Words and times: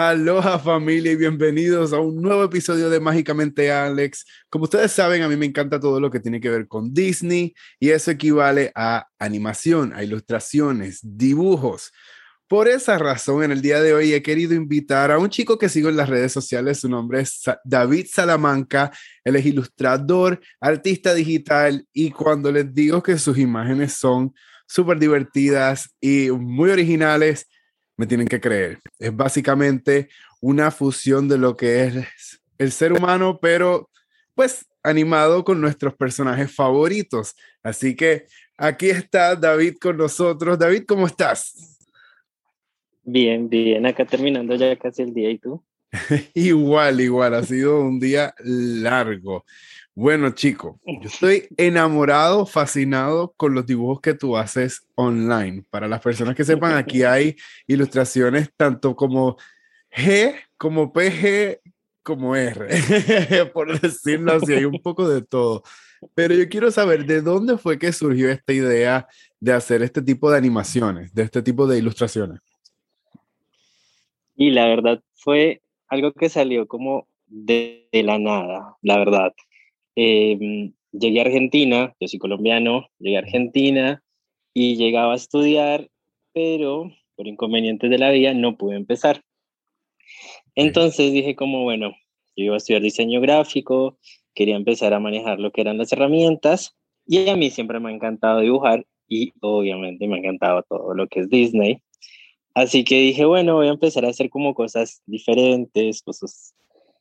Aloha 0.00 0.60
familia 0.60 1.10
y 1.10 1.16
bienvenidos 1.16 1.92
a 1.92 1.98
un 1.98 2.22
nuevo 2.22 2.44
episodio 2.44 2.88
de 2.88 3.00
Mágicamente 3.00 3.72
Alex. 3.72 4.24
Como 4.48 4.62
ustedes 4.62 4.92
saben, 4.92 5.22
a 5.22 5.28
mí 5.28 5.34
me 5.34 5.46
encanta 5.46 5.80
todo 5.80 5.98
lo 5.98 6.08
que 6.08 6.20
tiene 6.20 6.40
que 6.40 6.50
ver 6.50 6.68
con 6.68 6.94
Disney 6.94 7.52
y 7.80 7.90
eso 7.90 8.12
equivale 8.12 8.70
a 8.76 9.08
animación, 9.18 9.92
a 9.92 10.04
ilustraciones, 10.04 11.00
dibujos. 11.02 11.90
Por 12.46 12.68
esa 12.68 12.96
razón, 12.96 13.42
en 13.42 13.50
el 13.50 13.60
día 13.60 13.82
de 13.82 13.92
hoy 13.92 14.14
he 14.14 14.22
querido 14.22 14.54
invitar 14.54 15.10
a 15.10 15.18
un 15.18 15.30
chico 15.30 15.58
que 15.58 15.68
sigo 15.68 15.88
en 15.88 15.96
las 15.96 16.08
redes 16.08 16.30
sociales. 16.30 16.78
Su 16.78 16.88
nombre 16.88 17.22
es 17.22 17.42
David 17.64 18.06
Salamanca. 18.08 18.92
Él 19.24 19.34
es 19.34 19.46
ilustrador, 19.46 20.38
artista 20.60 21.12
digital 21.12 21.84
y 21.92 22.12
cuando 22.12 22.52
les 22.52 22.72
digo 22.72 23.02
que 23.02 23.18
sus 23.18 23.36
imágenes 23.36 23.94
son 23.94 24.32
súper 24.64 25.00
divertidas 25.00 25.92
y 26.00 26.30
muy 26.30 26.70
originales, 26.70 27.48
me 27.98 28.06
tienen 28.06 28.28
que 28.28 28.40
creer. 28.40 28.78
Es 28.98 29.14
básicamente 29.14 30.08
una 30.40 30.70
fusión 30.70 31.28
de 31.28 31.36
lo 31.36 31.56
que 31.56 31.84
es 31.84 32.40
el 32.56 32.72
ser 32.72 32.92
humano, 32.92 33.38
pero 33.42 33.90
pues 34.34 34.66
animado 34.82 35.44
con 35.44 35.60
nuestros 35.60 35.94
personajes 35.94 36.54
favoritos. 36.54 37.34
Así 37.62 37.94
que 37.94 38.26
aquí 38.56 38.88
está 38.88 39.34
David 39.34 39.76
con 39.80 39.96
nosotros. 39.96 40.58
David, 40.58 40.84
¿cómo 40.86 41.06
estás? 41.06 41.76
Bien, 43.02 43.48
bien, 43.48 43.84
acá 43.84 44.04
terminando 44.04 44.54
ya 44.54 44.76
casi 44.76 45.02
el 45.02 45.12
día 45.12 45.30
y 45.30 45.38
tú. 45.38 45.62
igual, 46.34 47.00
igual, 47.00 47.34
ha 47.34 47.42
sido 47.42 47.80
un 47.80 47.98
día 47.98 48.34
largo. 48.44 49.44
Bueno, 49.94 50.30
chico, 50.30 50.78
yo 50.86 51.08
estoy 51.08 51.48
enamorado, 51.56 52.46
fascinado 52.46 53.34
con 53.36 53.52
los 53.52 53.66
dibujos 53.66 54.00
que 54.00 54.14
tú 54.14 54.36
haces 54.36 54.86
online. 54.94 55.64
Para 55.70 55.88
las 55.88 56.00
personas 56.00 56.36
que 56.36 56.44
sepan, 56.44 56.76
aquí 56.76 57.02
hay 57.02 57.36
ilustraciones 57.66 58.50
tanto 58.56 58.94
como 58.94 59.36
G, 59.90 60.36
como 60.56 60.92
PG, 60.92 61.60
como 62.04 62.36
R, 62.36 62.68
por 63.52 63.80
decirlo 63.80 64.34
así, 64.34 64.52
hay 64.52 64.64
un 64.64 64.78
poco 64.82 65.08
de 65.08 65.22
todo. 65.22 65.62
Pero 66.14 66.32
yo 66.34 66.48
quiero 66.48 66.70
saber 66.70 67.04
de 67.04 67.20
dónde 67.20 67.58
fue 67.58 67.78
que 67.78 67.92
surgió 67.92 68.30
esta 68.30 68.52
idea 68.52 69.08
de 69.40 69.52
hacer 69.52 69.82
este 69.82 70.00
tipo 70.00 70.30
de 70.30 70.38
animaciones, 70.38 71.12
de 71.12 71.24
este 71.24 71.42
tipo 71.42 71.66
de 71.66 71.78
ilustraciones. 71.78 72.40
Y 74.36 74.52
la 74.52 74.68
verdad 74.68 75.02
fue 75.16 75.60
algo 75.88 76.12
que 76.12 76.28
salió 76.28 76.66
como 76.66 77.06
de, 77.26 77.88
la 77.92 78.18
nada, 78.18 78.76
la 78.82 78.98
verdad. 78.98 79.34
Em, 79.96 80.72
llegué 80.92 81.20
a 81.20 81.24
Argentina, 81.24 81.94
yo 82.00 82.08
soy 82.08 82.18
colombiano, 82.18 82.88
llegué 82.98 83.16
a 83.16 83.20
Argentina 83.20 84.02
y 84.54 84.76
llegaba 84.76 85.12
a 85.12 85.16
estudiar, 85.16 85.88
pero 86.32 86.90
por 87.16 87.26
inconvenientes 87.26 87.90
de 87.90 87.98
la 87.98 88.10
vida 88.10 88.34
no 88.34 88.56
pude 88.56 88.76
empezar. 88.76 89.22
Entonces 90.54 91.12
dije 91.12 91.34
como, 91.34 91.62
bueno, 91.62 91.92
yo 92.36 92.44
iba 92.44 92.54
a 92.54 92.58
estudiar 92.58 92.82
diseño 92.82 93.20
gráfico, 93.20 93.98
quería 94.34 94.56
empezar 94.56 94.94
a 94.94 95.00
manejar 95.00 95.40
lo 95.40 95.50
que 95.50 95.60
eran 95.60 95.78
las 95.78 95.92
herramientas 95.92 96.76
y 97.06 97.28
a 97.28 97.36
mí 97.36 97.50
siempre 97.50 97.80
me 97.80 97.90
ha 97.90 97.94
encantado 97.94 98.40
dibujar 98.40 98.86
y 99.08 99.32
obviamente 99.40 100.06
me 100.06 100.16
ha 100.16 100.18
encantado 100.18 100.62
todo 100.68 100.94
lo 100.94 101.08
que 101.08 101.20
es 101.20 101.28
Disney. 101.28 101.82
Así 102.58 102.82
que 102.82 102.98
dije, 102.98 103.24
bueno, 103.24 103.54
voy 103.54 103.68
a 103.68 103.70
empezar 103.70 104.04
a 104.04 104.08
hacer 104.08 104.30
como 104.30 104.52
cosas 104.52 105.00
diferentes, 105.06 106.02
cosas 106.02 106.56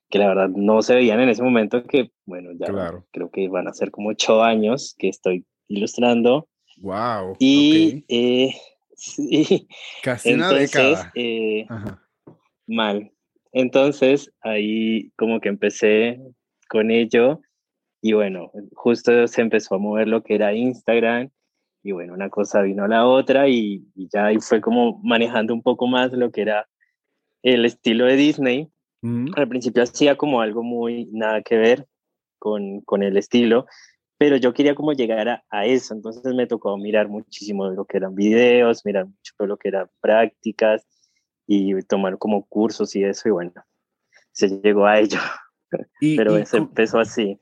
que 0.08 0.20
la 0.20 0.28
verdad 0.28 0.50
no 0.50 0.84
se 0.84 0.94
veían 0.94 1.20
en 1.20 1.30
ese 1.30 1.42
momento, 1.42 1.84
que 1.84 2.12
bueno, 2.28 2.52
ya 2.60 2.68
creo 3.12 3.32
que 3.32 3.48
van 3.48 3.68
a 3.68 3.74
ser 3.74 3.90
como 3.90 4.10
ocho 4.10 4.44
años 4.44 4.94
que 5.00 5.10
estoy 5.10 5.48
ilustrando. 5.68 6.48
Wow. 6.78 7.38
Y 7.40 8.06
eh, 8.08 8.54
casi 10.04 10.34
una 10.34 10.52
década. 10.54 11.12
Eh, 11.16 11.66
mal. 12.68 13.12
Entonces 13.52 14.32
ahí 14.42 15.10
como 15.18 15.40
que 15.40 15.50
empecé 15.50 16.20
con 16.70 16.92
ello 16.92 17.42
y 18.04 18.14
bueno, 18.14 18.52
justo 18.76 19.28
se 19.28 19.42
empezó 19.42 19.74
a 19.74 19.80
mover 19.80 20.08
lo 20.08 20.22
que 20.22 20.36
era 20.36 20.54
Instagram 20.54 21.32
y 21.88 21.94
bueno, 21.94 22.14
una 22.14 22.30
cosa 22.30 22.62
vino 22.64 22.84
a 22.84 22.88
la 22.90 23.06
otra 23.08 23.48
y, 23.48 23.88
ya 23.96 24.26
ahí 24.26 24.40
fue 24.40 24.60
como 24.60 25.00
manejando 25.04 25.54
un 25.54 25.62
poco 25.62 25.88
más 25.88 26.12
lo 26.12 26.32
que 26.32 26.42
era 26.42 26.68
el 27.44 27.64
estilo 27.64 28.06
de 28.06 28.18
Disney. 28.18 28.70
Mm. 29.02 29.30
Al 29.38 29.48
principio 29.48 29.84
hacía 29.84 30.18
como 30.18 30.42
algo 30.42 30.64
muy 30.64 31.06
nada 31.14 31.42
que 31.42 31.58
ver 31.58 31.88
con, 32.40 32.82
con 32.82 33.04
el 33.04 33.16
estilo, 33.16 33.68
pero 34.18 34.36
yo 34.36 34.54
quería 34.54 34.76
como 34.76 34.92
llegar 34.92 35.30
a, 35.30 35.44
a, 35.50 35.66
eso, 35.66 35.94
entonces 35.94 36.34
me 36.34 36.46
tocó 36.46 36.78
mirar 36.78 37.08
muchísimo 37.08 37.70
de 37.70 37.78
lo 37.78 37.86
que 37.86 37.98
eran 37.98 38.16
videos, 38.16 38.86
mirar 38.86 39.06
mucho 39.06 39.34
de 39.40 39.48
lo 39.48 39.56
que 39.56 39.70
eran 39.70 39.88
prácticas 40.02 40.86
y 41.48 41.82
tomar 41.84 42.18
como 42.18 42.46
cursos 42.48 42.94
y 42.98 43.04
eso 43.06 43.30
y 43.30 43.32
bueno, 43.32 43.54
se 44.34 44.50
llegó 44.50 44.86
a 44.86 45.00
ello, 45.00 45.20
pero 46.02 46.46
se 46.46 46.58
empezó 46.58 47.00
así. 47.00 47.40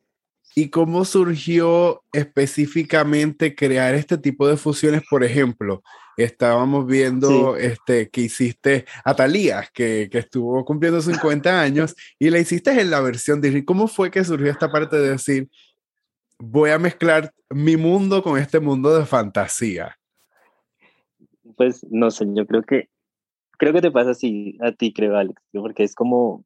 ¿Y 0.58 0.70
cómo 0.70 1.04
surgió 1.04 2.02
específicamente 2.14 3.56
crear 3.56 3.94
este 3.94 4.18
tipo 4.18 4.48
de 4.48 4.56
fusiones? 4.56 5.04
Por 5.10 5.26
ejemplo, 5.26 5.84
estábamos 6.16 6.88
viendo 6.88 7.58
este, 7.58 8.10
que 8.10 8.22
hiciste 8.22 8.86
a 9.04 9.14
Talía, 9.14 9.68
que, 9.74 10.08
que, 10.10 10.20
estuvo 10.20 10.64
cumpliendo 10.64 11.02
50 11.02 11.62
años, 11.62 11.94
y 12.18 12.30
la 12.30 12.40
hiciste 12.40 12.72
en 12.80 12.90
la 12.90 13.02
versión 13.02 13.42
Disney. 13.42 13.66
¿Cómo 13.66 13.90
fue 13.90 14.10
que 14.10 14.24
surgió 14.24 14.50
esta 14.50 14.72
parte 14.72 14.96
de 14.96 15.10
decir, 15.10 15.50
voy 16.40 16.70
a 16.70 16.80
mezclar 16.80 17.34
mi 17.50 17.76
mundo 17.76 18.24
con 18.24 18.40
este 18.40 18.62
mundo 18.62 18.98
de 18.98 19.06
fantasía? 19.06 20.00
Pues 21.58 21.86
no 21.90 22.12
sé, 22.12 22.26
yo 22.34 22.48
creo 22.48 22.64
que 22.64 22.90
creo 23.58 23.74
que 23.74 23.82
te 23.82 23.92
pasa 23.92 24.12
así 24.12 24.58
a 24.62 24.72
ti, 24.72 24.94
creo, 24.94 25.18
Alex, 25.18 25.42
porque 25.52 25.84
es 25.84 25.96
como 25.96 26.46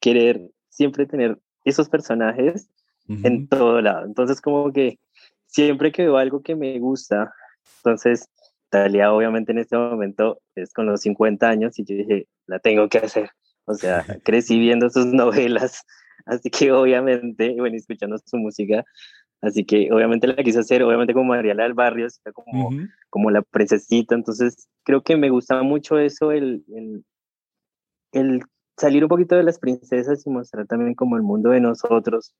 querer 0.00 0.50
siempre 0.68 1.06
tener 1.06 1.38
esos 1.64 1.88
personajes 1.88 2.68
en 3.22 3.48
todo 3.48 3.80
lado. 3.80 4.06
Entonces, 4.06 4.40
como 4.40 4.72
que 4.72 4.98
siempre 5.46 5.92
que 5.92 6.02
veo 6.02 6.16
algo 6.16 6.42
que 6.42 6.54
me 6.54 6.78
gusta, 6.78 7.32
entonces, 7.78 8.28
Talia 8.68 9.12
obviamente 9.12 9.52
en 9.52 9.58
este 9.58 9.76
momento 9.76 10.40
es 10.54 10.72
con 10.72 10.86
los 10.86 11.00
50 11.00 11.48
años 11.48 11.78
y 11.78 11.84
yo 11.84 11.96
dije, 11.96 12.26
la 12.46 12.58
tengo 12.60 12.88
que 12.88 12.98
hacer. 12.98 13.30
O 13.64 13.74
sea, 13.74 14.04
crecí 14.24 14.58
viendo 14.58 14.90
sus 14.90 15.06
novelas, 15.06 15.82
así 16.26 16.50
que 16.50 16.72
obviamente, 16.72 17.54
bueno, 17.58 17.76
escuchando 17.76 18.18
su 18.24 18.36
música, 18.36 18.84
así 19.40 19.64
que 19.64 19.90
obviamente 19.92 20.26
la 20.26 20.36
quise 20.36 20.60
hacer, 20.60 20.82
obviamente 20.82 21.14
como 21.14 21.30
Mariela 21.30 21.64
del 21.64 21.74
Barrio, 21.74 22.06
como, 22.32 22.70
como 23.08 23.30
la 23.30 23.42
princesita, 23.42 24.14
entonces 24.14 24.68
creo 24.84 25.02
que 25.02 25.16
me 25.16 25.30
gusta 25.30 25.62
mucho 25.62 25.98
eso, 25.98 26.32
el, 26.32 26.64
el, 26.74 27.04
el 28.12 28.42
salir 28.76 29.04
un 29.04 29.08
poquito 29.08 29.36
de 29.36 29.42
las 29.42 29.58
princesas 29.58 30.26
y 30.26 30.30
mostrar 30.30 30.66
también 30.66 30.94
como 30.94 31.16
el 31.16 31.22
mundo 31.22 31.50
de 31.50 31.60
nosotros, 31.60 32.34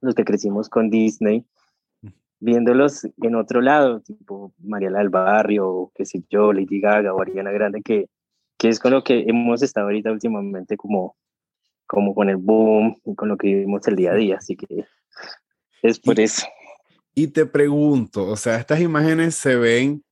los 0.00 0.14
que 0.14 0.24
crecimos 0.24 0.68
con 0.68 0.90
Disney, 0.90 1.44
viéndolos 2.40 3.06
en 3.22 3.34
otro 3.34 3.60
lado, 3.60 4.00
tipo 4.00 4.52
Mariela 4.58 4.98
del 4.98 5.08
Barrio, 5.08 5.90
qué 5.94 6.04
sé 6.04 6.22
yo, 6.28 6.52
Lady 6.52 6.80
Gaga 6.80 7.14
o 7.14 7.20
Ariana 7.20 7.50
Grande, 7.50 7.82
que, 7.82 8.08
que 8.58 8.68
es 8.68 8.78
con 8.78 8.92
lo 8.92 9.02
que 9.02 9.24
hemos 9.26 9.62
estado 9.62 9.86
ahorita 9.86 10.12
últimamente 10.12 10.76
como, 10.76 11.16
como 11.86 12.14
con 12.14 12.28
el 12.28 12.36
boom 12.36 12.96
y 13.04 13.14
con 13.14 13.28
lo 13.28 13.36
que 13.36 13.48
vivimos 13.48 13.86
el 13.88 13.96
día 13.96 14.12
a 14.12 14.16
día, 14.16 14.36
así 14.36 14.56
que 14.56 14.84
es 15.82 15.98
por 15.98 16.20
eso. 16.20 16.46
Y 17.14 17.28
te 17.28 17.46
pregunto, 17.46 18.26
o 18.26 18.36
sea, 18.36 18.56
estas 18.56 18.80
imágenes 18.80 19.34
se 19.36 19.56
ven 19.56 20.04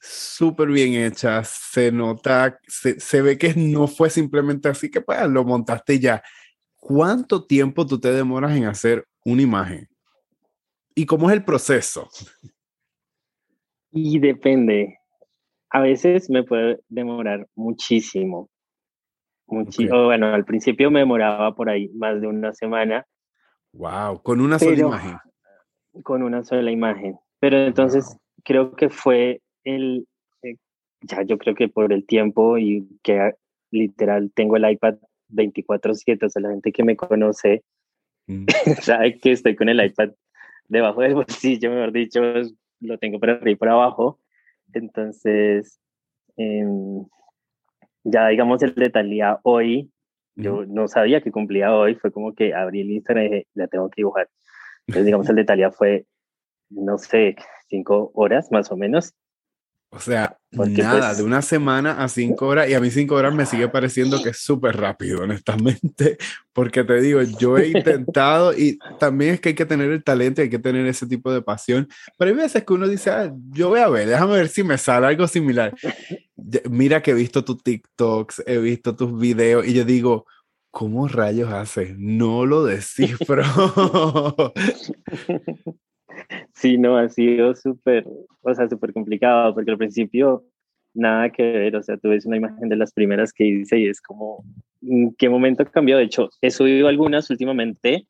súper 0.00 0.68
bien 0.68 0.94
hechas, 0.94 1.48
se 1.72 1.92
nota, 1.92 2.58
se, 2.66 2.98
se, 3.00 3.22
ve 3.22 3.38
que 3.38 3.54
no 3.54 3.86
fue 3.88 4.10
simplemente 4.10 4.68
así 4.68 4.90
que 4.90 5.00
pues 5.00 5.28
lo 5.28 5.44
montaste 5.44 5.98
ya. 5.98 6.22
¿Cuánto 6.76 7.44
tiempo 7.44 7.86
tú 7.86 8.00
te 8.00 8.12
demoras 8.12 8.56
en 8.56 8.64
hacer 8.64 9.06
una 9.30 9.42
imagen? 9.42 9.88
¿Y 10.94 11.06
cómo 11.06 11.30
es 11.30 11.36
el 11.36 11.44
proceso? 11.44 12.08
Y 13.92 14.18
depende. 14.18 14.98
A 15.70 15.80
veces 15.80 16.30
me 16.30 16.42
puede 16.44 16.80
demorar 16.88 17.46
muchísimo. 17.54 18.48
Muchísimo. 19.46 20.06
Bueno, 20.06 20.26
al 20.34 20.44
principio 20.44 20.90
me 20.90 21.00
demoraba 21.00 21.54
por 21.54 21.70
ahí 21.70 21.88
más 21.90 22.20
de 22.20 22.26
una 22.26 22.52
semana. 22.52 23.06
Wow, 23.72 24.22
con 24.22 24.40
una 24.40 24.58
sola 24.58 24.78
imagen. 24.78 25.16
Con 26.02 26.22
una 26.22 26.42
sola 26.44 26.70
imagen. 26.70 27.18
Pero 27.38 27.58
entonces 27.58 28.16
creo 28.44 28.74
que 28.74 28.88
fue 28.90 29.40
el, 29.64 30.06
eh, 30.42 30.56
ya 31.02 31.22
yo 31.22 31.38
creo 31.38 31.54
que 31.54 31.68
por 31.68 31.92
el 31.92 32.06
tiempo 32.06 32.58
y 32.58 32.88
que 33.02 33.34
literal 33.70 34.32
tengo 34.34 34.56
el 34.56 34.70
iPad 34.70 34.96
24/7, 35.28 36.26
o 36.26 36.28
sea, 36.28 36.42
la 36.42 36.50
gente 36.50 36.72
que 36.72 36.84
me 36.84 36.96
conoce. 36.96 37.62
Sabe 38.82 39.18
que 39.20 39.32
estoy 39.32 39.56
con 39.56 39.68
el 39.68 39.84
iPad 39.84 40.10
debajo 40.68 41.00
del 41.00 41.14
bolsillo, 41.14 41.70
mejor 41.70 41.92
dicho, 41.92 42.20
lo 42.80 42.98
tengo 42.98 43.18
por 43.18 43.30
arriba 43.30 43.50
y 43.50 43.56
por 43.56 43.68
abajo. 43.68 44.20
Entonces, 44.72 45.80
em, 46.36 47.06
ya 48.04 48.28
digamos 48.28 48.62
el 48.62 48.74
de 48.74 48.90
Talía 48.90 49.40
hoy, 49.42 49.90
yo 50.36 50.64
no 50.66 50.86
sabía 50.86 51.20
que 51.20 51.32
cumplía 51.32 51.74
hoy, 51.74 51.96
fue 51.96 52.12
como 52.12 52.32
que 52.32 52.54
abrí 52.54 52.82
el 52.82 52.92
Instagram 52.92 53.24
y 53.24 53.28
dije, 53.28 53.46
la 53.54 53.66
tengo 53.66 53.90
que 53.90 54.02
dibujar. 54.02 54.28
Entonces, 54.86 55.06
digamos, 55.06 55.28
el 55.28 55.36
de 55.36 55.44
Talía 55.44 55.72
fue, 55.72 56.06
no 56.70 56.96
sé, 56.96 57.34
cinco 57.68 58.12
horas 58.14 58.52
más 58.52 58.70
o 58.70 58.76
menos. 58.76 59.14
O 59.90 60.00
sea, 60.00 60.36
nada, 60.50 61.08
de 61.10 61.14
pues 61.14 61.20
una 61.20 61.40
semana 61.40 62.02
a 62.02 62.08
cinco 62.08 62.46
horas, 62.46 62.68
y 62.68 62.74
a 62.74 62.80
mí 62.80 62.90
cinco 62.90 63.14
horas 63.14 63.34
me 63.34 63.46
sigue 63.46 63.68
pareciendo 63.68 64.22
que 64.22 64.30
es 64.30 64.38
súper 64.38 64.76
rápido, 64.76 65.22
honestamente, 65.22 66.18
porque 66.52 66.84
te 66.84 67.00
digo, 67.00 67.22
yo 67.22 67.56
he 67.56 67.68
intentado 67.68 68.52
y 68.52 68.78
también 68.98 69.34
es 69.34 69.40
que 69.40 69.50
hay 69.50 69.54
que 69.54 69.64
tener 69.64 69.90
el 69.90 70.04
talento, 70.04 70.42
hay 70.42 70.50
que 70.50 70.58
tener 70.58 70.86
ese 70.86 71.06
tipo 71.06 71.32
de 71.32 71.40
pasión, 71.40 71.88
pero 72.18 72.30
hay 72.30 72.36
veces 72.36 72.64
que 72.64 72.72
uno 72.74 72.86
dice, 72.86 73.10
ah, 73.10 73.32
yo 73.50 73.70
voy 73.70 73.80
a 73.80 73.88
ver, 73.88 74.08
déjame 74.08 74.34
ver 74.34 74.48
si 74.48 74.62
me 74.62 74.76
sale 74.76 75.06
algo 75.06 75.26
similar. 75.26 75.74
Mira 76.68 77.02
que 77.02 77.12
he 77.12 77.14
visto 77.14 77.42
tus 77.42 77.62
TikToks, 77.62 78.42
he 78.46 78.58
visto 78.58 78.94
tus 78.94 79.18
videos 79.18 79.66
y 79.66 79.72
yo 79.72 79.86
digo, 79.86 80.26
¿cómo 80.70 81.08
rayos 81.08 81.50
haces? 81.50 81.94
No 81.96 82.44
lo 82.44 82.62
descifro. 82.62 83.42
Sí, 86.54 86.78
no, 86.78 86.96
ha 86.96 87.08
sido 87.08 87.54
súper, 87.54 88.06
o 88.42 88.54
sea, 88.54 88.68
súper 88.68 88.92
complicado, 88.92 89.54
porque 89.54 89.70
al 89.70 89.78
principio 89.78 90.44
nada 90.94 91.30
que 91.30 91.42
ver, 91.42 91.76
o 91.76 91.82
sea, 91.82 91.96
tú 91.96 92.08
ves 92.08 92.26
una 92.26 92.36
imagen 92.36 92.68
de 92.68 92.76
las 92.76 92.92
primeras 92.92 93.32
que 93.32 93.44
hice 93.44 93.78
y 93.78 93.88
es 93.88 94.00
como, 94.00 94.44
¿en 94.82 95.14
qué 95.14 95.28
momento 95.28 95.64
cambió? 95.66 95.96
De 95.96 96.04
hecho, 96.04 96.30
he 96.40 96.50
subido 96.50 96.88
algunas 96.88 97.30
últimamente 97.30 98.06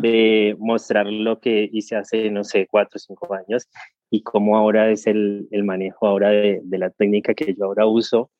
de 0.00 0.56
mostrar 0.58 1.06
lo 1.06 1.40
que 1.40 1.68
hice 1.72 1.96
hace, 1.96 2.30
no 2.30 2.44
sé, 2.44 2.66
cuatro 2.70 2.96
o 2.96 2.98
cinco 2.98 3.34
años 3.34 3.68
y 4.08 4.22
cómo 4.22 4.56
ahora 4.56 4.90
es 4.90 5.06
el, 5.06 5.48
el 5.50 5.64
manejo 5.64 6.06
ahora 6.06 6.30
de, 6.30 6.60
de, 6.62 6.78
la 6.78 6.90
técnica 6.90 7.34
que 7.34 7.54
yo 7.54 7.64
ahora 7.64 7.86
uso. 7.86 8.30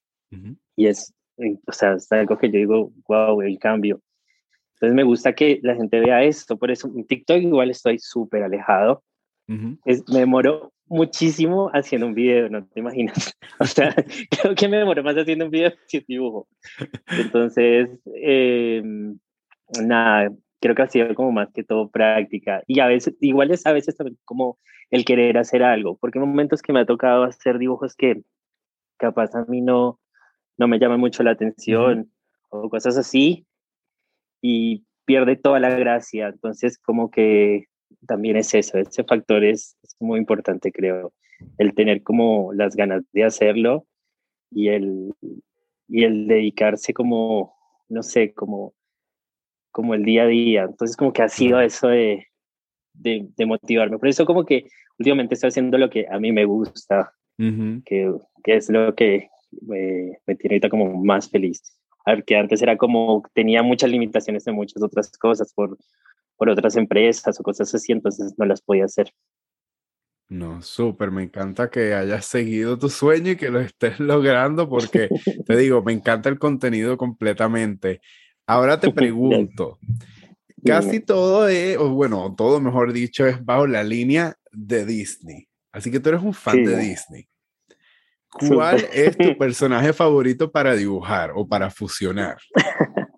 Y 0.77 0.87
es, 0.87 1.13
o 1.67 1.73
sea, 1.73 1.95
es 1.95 2.11
algo 2.13 2.39
que 2.39 2.51
yo 2.51 2.59
digo, 2.59 2.93
wow, 3.09 3.43
el 3.43 3.59
cambio. 3.59 4.01
Entonces 4.75 4.95
me 4.95 5.05
gusta 5.05 5.35
que 5.35 5.61
la 5.63 5.75
gente 5.75 6.01
vea 6.01 6.23
esto, 6.25 6.57
por 6.57 6.71
eso 6.71 6.89
en 6.89 7.07
TikTok 7.07 7.39
igual 7.39 7.71
estoy 7.71 7.99
súper 7.99 8.43
alejado. 8.43 9.03
es, 9.85 10.05
me 10.09 10.21
demoro 10.21 10.73
muchísimo 10.87 11.71
haciendo 11.73 12.07
un 12.07 12.15
video, 12.15 12.49
no 12.49 12.67
te 12.67 12.81
imaginas. 12.81 13.37
O 13.61 13.67
sea, 13.67 13.95
creo 14.31 14.55
que 14.57 14.69
me 14.69 14.79
demoro 14.79 15.03
más 15.05 15.15
haciendo 15.15 15.45
un 15.45 15.51
video 15.51 15.73
que 15.89 16.05
dibujo. 16.07 16.49
Entonces, 17.07 17.89
eh, 18.17 18.83
nada, 19.81 20.33
creo 20.61 20.75
que 20.75 20.83
ha 20.83 20.89
sido 20.89 21.15
como 21.15 21.31
más 21.31 21.53
que 21.53 21.63
todo 21.63 21.89
práctica. 21.89 22.63
Y 22.67 22.81
a 22.81 22.87
veces, 22.87 23.15
igual 23.21 23.53
es 23.53 23.65
a 23.67 23.73
veces 23.73 23.97
también 23.97 24.19
como 24.25 24.59
el 24.91 25.05
querer 25.05 25.39
hacer 25.39 25.63
algo, 25.63 25.97
porque 25.99 26.19
hay 26.19 26.25
momentos 26.25 26.63
que 26.63 26.73
me 26.73 26.81
ha 26.81 26.87
tocado 26.87 27.23
hacer 27.23 27.59
dibujos 27.59 27.95
que 27.95 28.23
capaz 28.97 29.35
a 29.35 29.45
mí 29.45 29.61
no, 29.61 30.01
no 30.57 30.69
me 30.69 30.79
llaman 30.79 31.01
mucho 31.01 31.23
la 31.23 31.33
atención 31.33 32.11
o 32.49 32.69
cosas 32.69 32.97
así, 32.97 33.47
y 34.47 34.85
pierde 35.07 35.37
toda 35.37 35.59
la 35.59 35.71
gracia. 35.71 36.29
Entonces, 36.29 36.79
como 36.79 37.11
que 37.11 37.65
también 38.07 38.37
es 38.37 38.53
eso, 38.53 38.77
ese 38.77 39.03
factor 39.03 39.43
es, 39.43 39.79
muy 39.99 40.19
importante, 40.19 40.71
creo, 40.71 41.15
el 41.57 41.75
tener 41.75 42.03
como 42.03 42.53
las 42.53 42.77
ganas 42.77 43.03
de 43.13 43.25
hacerlo 43.25 43.87
y 44.51 44.69
el, 44.69 45.15
y 45.89 46.05
el 46.05 46.27
dedicarse 46.27 46.93
como, 46.93 47.55
no 47.89 48.03
sé, 48.03 48.35
como, 48.35 48.75
como 49.71 49.95
el 49.95 50.05
día 50.05 50.25
a 50.25 50.27
día. 50.27 50.65
Entonces, 50.65 50.95
como 50.95 51.15
que 51.15 51.23
ha 51.23 51.29
sido 51.31 51.59
eso 51.63 51.89
de, 51.89 52.27
de, 52.93 53.47
motivarme. 53.47 53.99
Por 53.99 54.09
eso, 54.09 54.27
como 54.27 54.45
que 54.45 54.67
últimamente 54.99 55.37
estoy 55.37 55.49
haciendo 55.49 55.79
lo 55.79 55.89
que 55.89 56.07
a 56.07 56.19
mí 56.19 56.33
me 56.33 56.45
gusta, 56.45 57.15
que, 57.39 58.13
que, 58.45 58.57
es 58.57 58.69
lo 58.69 58.95
que 58.95 59.31
me, 59.63 60.19
me 60.27 60.35
tiene 60.35 60.57
ahorita 60.57 60.69
como 60.69 61.03
más 61.03 61.31
feliz 61.31 61.63
que 62.27 62.37
antes 62.37 62.63
era 62.63 62.77
como, 62.77 63.23
tenía 63.35 63.63
muchas 63.63 63.91
limitaciones 63.91 64.45
de 64.45 64.53
muchas 64.53 64.83
otras 64.83 65.11
cosas 65.19 65.53
por, 65.55 65.79
por 66.37 66.49
otras 66.49 66.77
empresas 66.77 67.39
o 67.39 67.43
cosas 67.43 67.75
así, 67.75 67.93
entonces 67.93 68.35
no 68.37 68.45
las 68.45 68.63
podía 68.63 68.85
hacer. 68.85 69.13
No, 70.29 70.63
súper, 70.63 71.11
me 71.11 71.23
encanta 71.23 71.71
que 71.71 71.95
hayas 71.95 72.25
seguido 72.25 72.79
tu 72.79 72.89
sueño 72.89 73.33
y 73.33 73.37
que 73.37 73.51
lo 73.51 73.61
estés 73.61 74.01
logrando 74.01 74.69
porque 74.69 75.09
te 75.47 75.57
digo, 75.57 75.83
me 75.83 75.93
encanta 75.93 76.29
el 76.29 76.39
contenido 76.39 76.97
completamente. 76.97 78.01
Ahora 78.47 78.81
te 78.81 78.91
pregunto, 78.93 79.79
casi 80.65 81.01
todo 81.01 81.49
es, 81.49 81.77
o 81.77 81.91
bueno, 81.91 82.35
todo 82.37 82.61
mejor 82.61 82.93
dicho, 82.93 83.27
es 83.27 83.45
bajo 83.45 83.67
la 83.67 83.85
línea 83.85 84.35
de 84.51 84.85
Disney. 84.85 85.49
Así 85.73 85.91
que 85.91 86.01
tú 86.01 86.11
eres 86.11 86.23
un 86.23 86.35
fan 86.35 86.63
de 86.65 86.77
Disney. 86.77 87.29
¿Cuál 88.35 88.85
es 88.93 89.17
tu 89.17 89.37
personaje 89.39 89.93
favorito 89.93 90.51
para 90.51 90.75
dibujar 90.75 91.33
o 91.35 91.47
para 91.47 91.71
fusionar? 91.71 92.39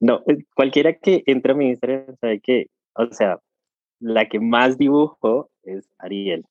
No, 0.00 0.22
eh, 0.26 0.44
cualquiera 0.56 0.94
que 0.94 1.22
entre 1.26 1.52
a 1.52 1.54
mi 1.54 1.68
Instagram 1.68 2.16
sabe 2.20 2.40
que, 2.40 2.66
o 2.94 3.06
sea, 3.12 3.38
la 4.00 4.28
que 4.28 4.40
más 4.40 4.76
dibujo 4.76 5.50
es 5.62 5.88
Ariel. 5.98 6.44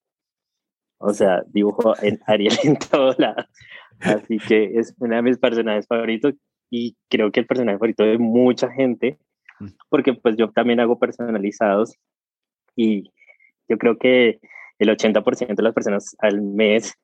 O 0.99 1.13
sea, 1.13 1.43
dibujo 1.47 1.93
en 2.01 2.19
Ariel 2.27 2.53
en 2.63 2.77
todo 2.77 3.13
lado. 3.17 3.43
Así 3.99 4.37
que 4.37 4.79
es 4.79 4.95
una 4.99 5.17
de 5.17 5.23
mis 5.23 5.37
personajes 5.37 5.85
favoritos 5.85 6.33
y 6.69 6.95
creo 7.09 7.31
que 7.31 7.41
el 7.41 7.45
personaje 7.45 7.77
favorito 7.77 8.03
de 8.03 8.17
mucha 8.17 8.71
gente, 8.71 9.17
mm. 9.59 9.67
porque 9.89 10.13
pues 10.13 10.37
yo 10.37 10.49
también 10.51 10.79
hago 10.79 10.97
personalizados 10.97 11.97
y 12.75 13.11
yo 13.67 13.77
creo 13.77 13.97
que 13.97 14.39
el 14.79 14.89
80% 14.89 15.55
de 15.55 15.63
las 15.63 15.73
personas 15.73 16.15
al 16.19 16.41
mes 16.41 16.97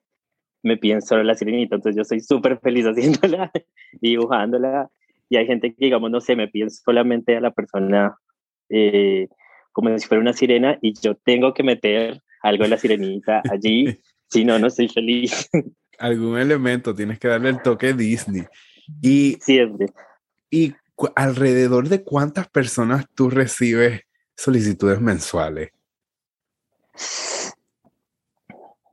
me 0.67 0.77
piden 0.77 1.01
solo 1.01 1.23
la 1.23 1.35
sirenita, 1.35 1.75
entonces 1.75 1.97
yo 1.97 2.03
soy 2.03 2.19
súper 2.19 2.59
feliz 2.59 2.85
haciéndola 2.85 3.51
dibujándola. 4.01 4.89
Y 5.29 5.37
hay 5.37 5.45
gente 5.45 5.73
que, 5.73 5.85
digamos, 5.85 6.11
no 6.11 6.21
sé, 6.21 6.35
me 6.35 6.47
piden 6.47 6.69
solamente 6.69 7.35
a 7.35 7.41
la 7.41 7.51
persona 7.51 8.15
eh, 8.69 9.27
como 9.71 9.97
si 9.97 10.07
fuera 10.07 10.21
una 10.21 10.33
sirena 10.33 10.77
y 10.81 10.93
yo 10.99 11.15
tengo 11.15 11.53
que 11.53 11.63
meter 11.63 12.21
algo 12.41 12.63
de 12.63 12.69
la 12.69 12.77
sirenita 12.77 13.41
allí, 13.49 13.99
si 14.29 14.45
no, 14.45 14.57
no 14.59 14.67
estoy 14.67 14.87
feliz. 14.87 15.49
Algún 15.99 16.37
elemento, 16.37 16.93
tienes 16.93 17.19
que 17.19 17.27
darle 17.27 17.49
el 17.49 17.61
toque 17.61 17.93
Disney. 17.93 18.43
Y, 19.01 19.37
Siempre. 19.41 19.87
¿Y 20.49 20.73
alrededor 21.15 21.89
de 21.89 22.03
cuántas 22.03 22.47
personas 22.47 23.05
tú 23.13 23.29
recibes 23.29 24.01
solicitudes 24.35 25.01
mensuales? 25.01 25.71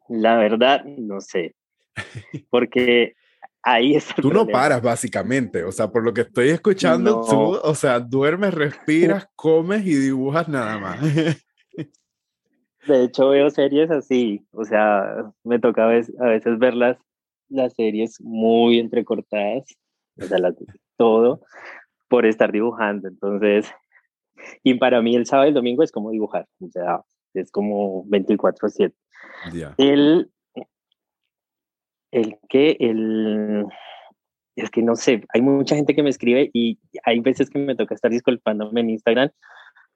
La 0.09 0.37
verdad, 0.37 0.85
no 0.85 1.21
sé. 1.21 1.55
Porque 2.51 3.15
ahí 3.63 3.95
es. 3.95 4.09
tú 4.17 4.33
no 4.33 4.47
paras, 4.47 4.83
básicamente. 4.83 5.65
O 5.65 5.73
sea, 5.73 5.91
por 5.91 6.05
lo 6.05 6.13
que 6.13 6.23
estoy 6.23 6.51
escuchando, 6.51 7.25
tú, 7.29 7.59
o 7.63 7.75
sea, 7.75 8.01
duermes, 8.01 8.55
respiras, 8.55 9.29
comes 9.35 9.87
y 9.87 9.95
dibujas 9.95 10.49
nada 10.49 10.79
más. 10.79 11.01
De 12.87 13.05
hecho, 13.05 13.31
veo 13.31 13.49
series 13.49 13.91
así. 13.91 14.47
O 14.51 14.65
sea, 14.65 15.33
me 15.43 15.59
toca 15.59 15.85
a 15.85 15.89
veces, 15.89 16.15
a 16.21 16.27
veces 16.27 16.59
ver 16.59 16.75
las, 16.75 16.99
las 17.49 17.73
series 17.75 18.21
muy 18.21 18.79
entrecortadas. 18.79 19.65
O 20.21 20.25
sea, 20.25 20.39
todo 20.97 21.41
por 22.09 22.27
estar 22.27 22.53
dibujando. 22.53 23.09
Entonces, 23.09 23.73
y 24.63 24.75
para 24.75 25.01
mí 25.03 25.17
el 25.17 25.27
sábado 25.27 25.47
y 25.47 25.49
el 25.49 25.55
domingo 25.55 25.83
es 25.83 25.93
como 25.93 26.11
dibujar. 26.11 26.47
O 26.61 26.69
sea, 26.69 27.01
es 27.35 27.51
como 27.51 28.05
24-7. 28.07 28.93
El, 29.79 30.31
el 32.15 32.37
que, 32.49 32.77
el, 32.79 33.67
es 34.57 34.71
que 34.71 34.83
no 34.83 34.95
sé, 34.95 35.23
hay 35.35 35.43
mucha 35.43 35.75
gente 35.75 35.95
que 35.95 36.03
me 36.03 36.11
escribe 36.11 36.49
y 36.53 36.79
hay 37.05 37.21
veces 37.21 37.51
que 37.51 37.59
me 37.59 37.75
toca 37.75 37.95
estar 37.95 38.11
disculpándome 38.11 38.81
en 38.81 38.91
Instagram, 38.91 39.31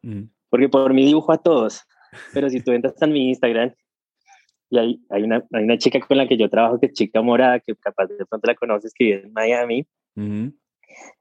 mm. 0.03 0.23
porque 0.51 0.69
por 0.69 0.93
mí 0.93 1.07
dibujo 1.07 1.33
a 1.33 1.39
todos, 1.39 1.85
pero 2.35 2.51
si 2.51 2.61
tú 2.61 2.73
entras 2.73 3.01
en 3.01 3.13
mi 3.13 3.29
Instagram 3.29 3.73
y 4.71 4.79
hay, 4.79 5.01
hay, 5.11 5.23
una, 5.23 5.47
hay 5.53 5.65
una 5.65 5.79
chica 5.79 6.01
con 6.01 6.17
la 6.17 6.27
que 6.27 6.37
yo 6.37 6.51
trabajo, 6.51 6.81
que 6.81 6.87
es 6.87 6.93
chica 6.93 7.23
morada, 7.23 7.61
que 7.61 7.75
capaz 7.77 8.07
de 8.07 8.27
pronto 8.27 8.47
la 8.47 8.55
conoces, 8.57 8.93
que 8.93 9.05
vive 9.05 9.23
en 9.23 9.33
Miami, 9.33 9.87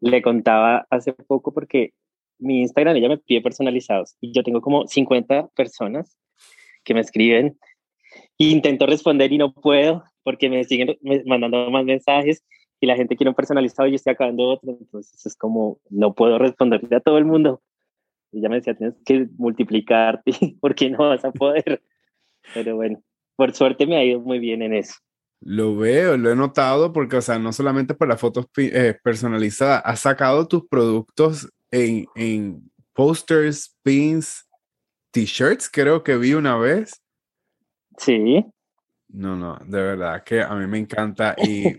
le 0.02 0.22
contaba 0.24 0.88
hace 0.90 1.14
poco 1.14 1.54
porque 1.54 1.94
mi 2.40 2.62
Instagram 2.62 2.96
ella 2.96 3.10
me 3.10 3.18
pide 3.20 3.42
personalizados 3.42 4.16
y 4.20 4.32
yo 4.32 4.44
tengo 4.44 4.62
como 4.62 4.88
50 4.88 5.50
personas 5.50 6.18
que 6.84 6.96
me 6.96 7.02
escriben 7.02 7.58
Intento 8.38 8.86
responder 8.86 9.32
y 9.32 9.38
no 9.38 9.52
puedo 9.52 10.04
porque 10.28 10.50
me 10.50 10.62
siguen 10.66 10.98
mandando 11.26 11.72
más 11.72 11.86
mensajes 11.86 12.44
y 12.82 12.86
la 12.86 12.98
gente 12.98 13.16
quiere 13.16 13.30
un 13.30 13.36
personalizado 13.36 13.88
y 13.88 13.92
yo 13.92 13.96
estoy 13.96 14.12
acabando 14.12 14.44
otro. 14.44 14.78
Entonces 14.78 15.26
es 15.26 15.38
como, 15.38 15.80
no 15.90 16.16
puedo 16.16 16.38
responderle 16.38 16.98
a 16.98 17.00
todo 17.00 17.18
el 17.18 17.24
mundo. 17.24 17.62
Y 18.34 18.42
ya 18.42 18.50
me 18.50 18.58
decía, 18.58 18.76
tienes 18.76 18.98
que 19.06 19.30
multiplicarte 19.38 20.34
porque 20.60 20.90
no 20.90 20.98
vas 20.98 21.24
a 21.24 21.32
poder. 21.32 21.82
Pero 22.54 22.76
bueno, 22.76 23.02
por 23.38 23.54
suerte 23.54 23.88
me 23.88 23.96
ha 23.96 24.04
ido 24.04 24.20
muy 24.20 24.40
bien 24.40 24.62
en 24.64 24.74
eso. 24.74 24.96
Lo 25.40 25.78
veo, 25.78 26.18
lo 26.18 26.30
he 26.30 26.36
notado 26.36 26.92
porque, 26.92 27.16
o 27.16 27.22
sea, 27.22 27.40
no 27.40 27.54
solamente 27.54 27.94
por 27.94 28.10
las 28.10 28.20
fotos 28.20 28.48
eh, 28.58 28.98
personalizadas, 29.02 29.82
has 29.86 30.02
sacado 30.02 30.46
tus 30.46 30.68
productos 30.68 31.50
en, 31.72 32.06
en 32.16 32.70
posters, 32.92 33.78
pins, 33.82 34.46
t-shirts, 35.12 35.70
creo 35.70 36.04
que 36.04 36.18
vi 36.18 36.34
una 36.34 36.58
vez. 36.58 37.02
Sí. 37.98 38.44
No, 39.18 39.36
no, 39.36 39.58
de 39.66 39.82
verdad 39.82 40.24
que 40.24 40.44
a 40.44 40.54
mí 40.54 40.68
me 40.68 40.78
encanta 40.78 41.36
y 41.38 41.76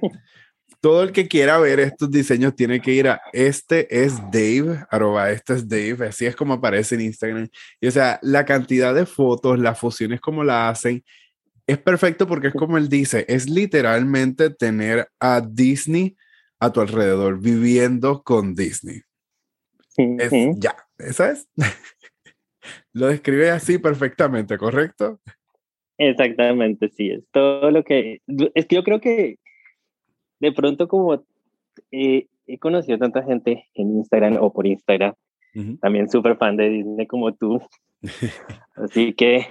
todo 0.81 1.05
el 1.05 1.13
que 1.13 1.29
quiera 1.29 1.59
ver 1.59 1.79
estos 1.79 2.11
diseños 2.11 2.57
tiene 2.57 2.81
que 2.81 2.93
ir 2.93 3.07
a 3.07 3.21
este 3.33 4.05
es 4.05 4.17
Dave, 4.33 4.85
arroba 4.91 5.31
este 5.31 5.55
es 5.55 5.69
Dave, 5.69 6.09
así 6.09 6.27
es 6.27 6.35
como 6.35 6.55
aparece 6.55 6.97
en 6.97 7.03
Instagram. 7.03 7.49
Y 7.81 7.87
o 7.87 7.91
sea, 7.93 8.19
la 8.23 8.45
cantidad 8.45 8.93
de 8.93 9.07
fotos, 9.07 9.57
las 9.61 9.79
fusiones 9.79 10.21
como 10.21 10.43
la 10.43 10.69
hacen, 10.69 11.05
es 11.65 11.79
perfecto 11.79 12.27
porque 12.27 12.49
es 12.49 12.55
como 12.55 12.77
él 12.77 12.89
dice, 12.89 13.25
es 13.29 13.49
literalmente 13.49 14.51
tener 14.51 15.09
a 15.21 15.41
Disney 15.41 16.17
a 16.59 16.73
tu 16.73 16.81
alrededor, 16.81 17.39
viviendo 17.39 18.25
con 18.25 18.57
Disney. 18.57 19.03
Es, 19.97 20.33
ya, 20.57 20.77
¿sabes? 21.13 21.47
lo 22.93 23.07
describe 23.07 23.51
así 23.53 23.79
perfectamente, 23.79 24.59
¿correcto? 24.59 25.21
Exactamente, 25.99 26.89
sí, 26.89 27.11
es 27.11 27.25
todo 27.33 27.71
lo 27.71 27.83
que... 27.83 28.21
Es 28.55 28.67
que 28.67 28.77
yo 28.77 28.85
creo 28.85 29.01
que 29.01 29.39
de 30.41 30.53
pronto 30.53 30.89
como 30.89 31.25
eh, 31.91 32.27
he 32.47 32.59
conocido 32.59 32.99
tanta 32.99 33.23
gente 33.23 33.67
en 33.75 33.97
Instagram 33.97 34.39
o 34.41 34.53
por 34.53 34.67
Instagram, 34.67 35.15
también 35.81 36.09
súper 36.09 36.37
fan 36.37 36.57
de 36.57 36.69
Disney 36.69 37.07
como 37.07 37.35
tú, 37.35 37.61
así 38.77 39.13
que 39.13 39.47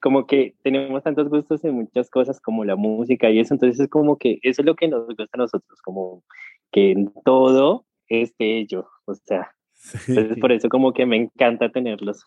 como 0.00 0.26
que 0.26 0.54
tenemos 0.62 1.02
tantos 1.02 1.28
gustos 1.28 1.62
en 1.64 1.74
muchas 1.74 2.08
cosas 2.08 2.40
como 2.40 2.64
la 2.64 2.76
música 2.76 3.28
y 3.30 3.40
eso, 3.40 3.52
entonces 3.52 3.78
es 3.80 3.88
como 3.88 4.16
que 4.16 4.38
eso 4.42 4.62
es 4.62 4.66
lo 4.66 4.74
que 4.74 4.88
nos 4.88 5.06
gusta 5.06 5.26
a 5.32 5.36
nosotros, 5.36 5.82
como 5.82 6.22
que 6.72 6.92
en 6.92 7.12
todo 7.24 7.84
es 8.08 8.34
bello, 8.38 8.88
o 9.04 9.14
sea, 9.14 9.54
entonces 10.06 10.38
por 10.38 10.52
eso 10.52 10.68
como 10.68 10.92
que 10.92 11.04
me 11.04 11.16
encanta 11.16 11.70
tenerlos. 11.70 12.24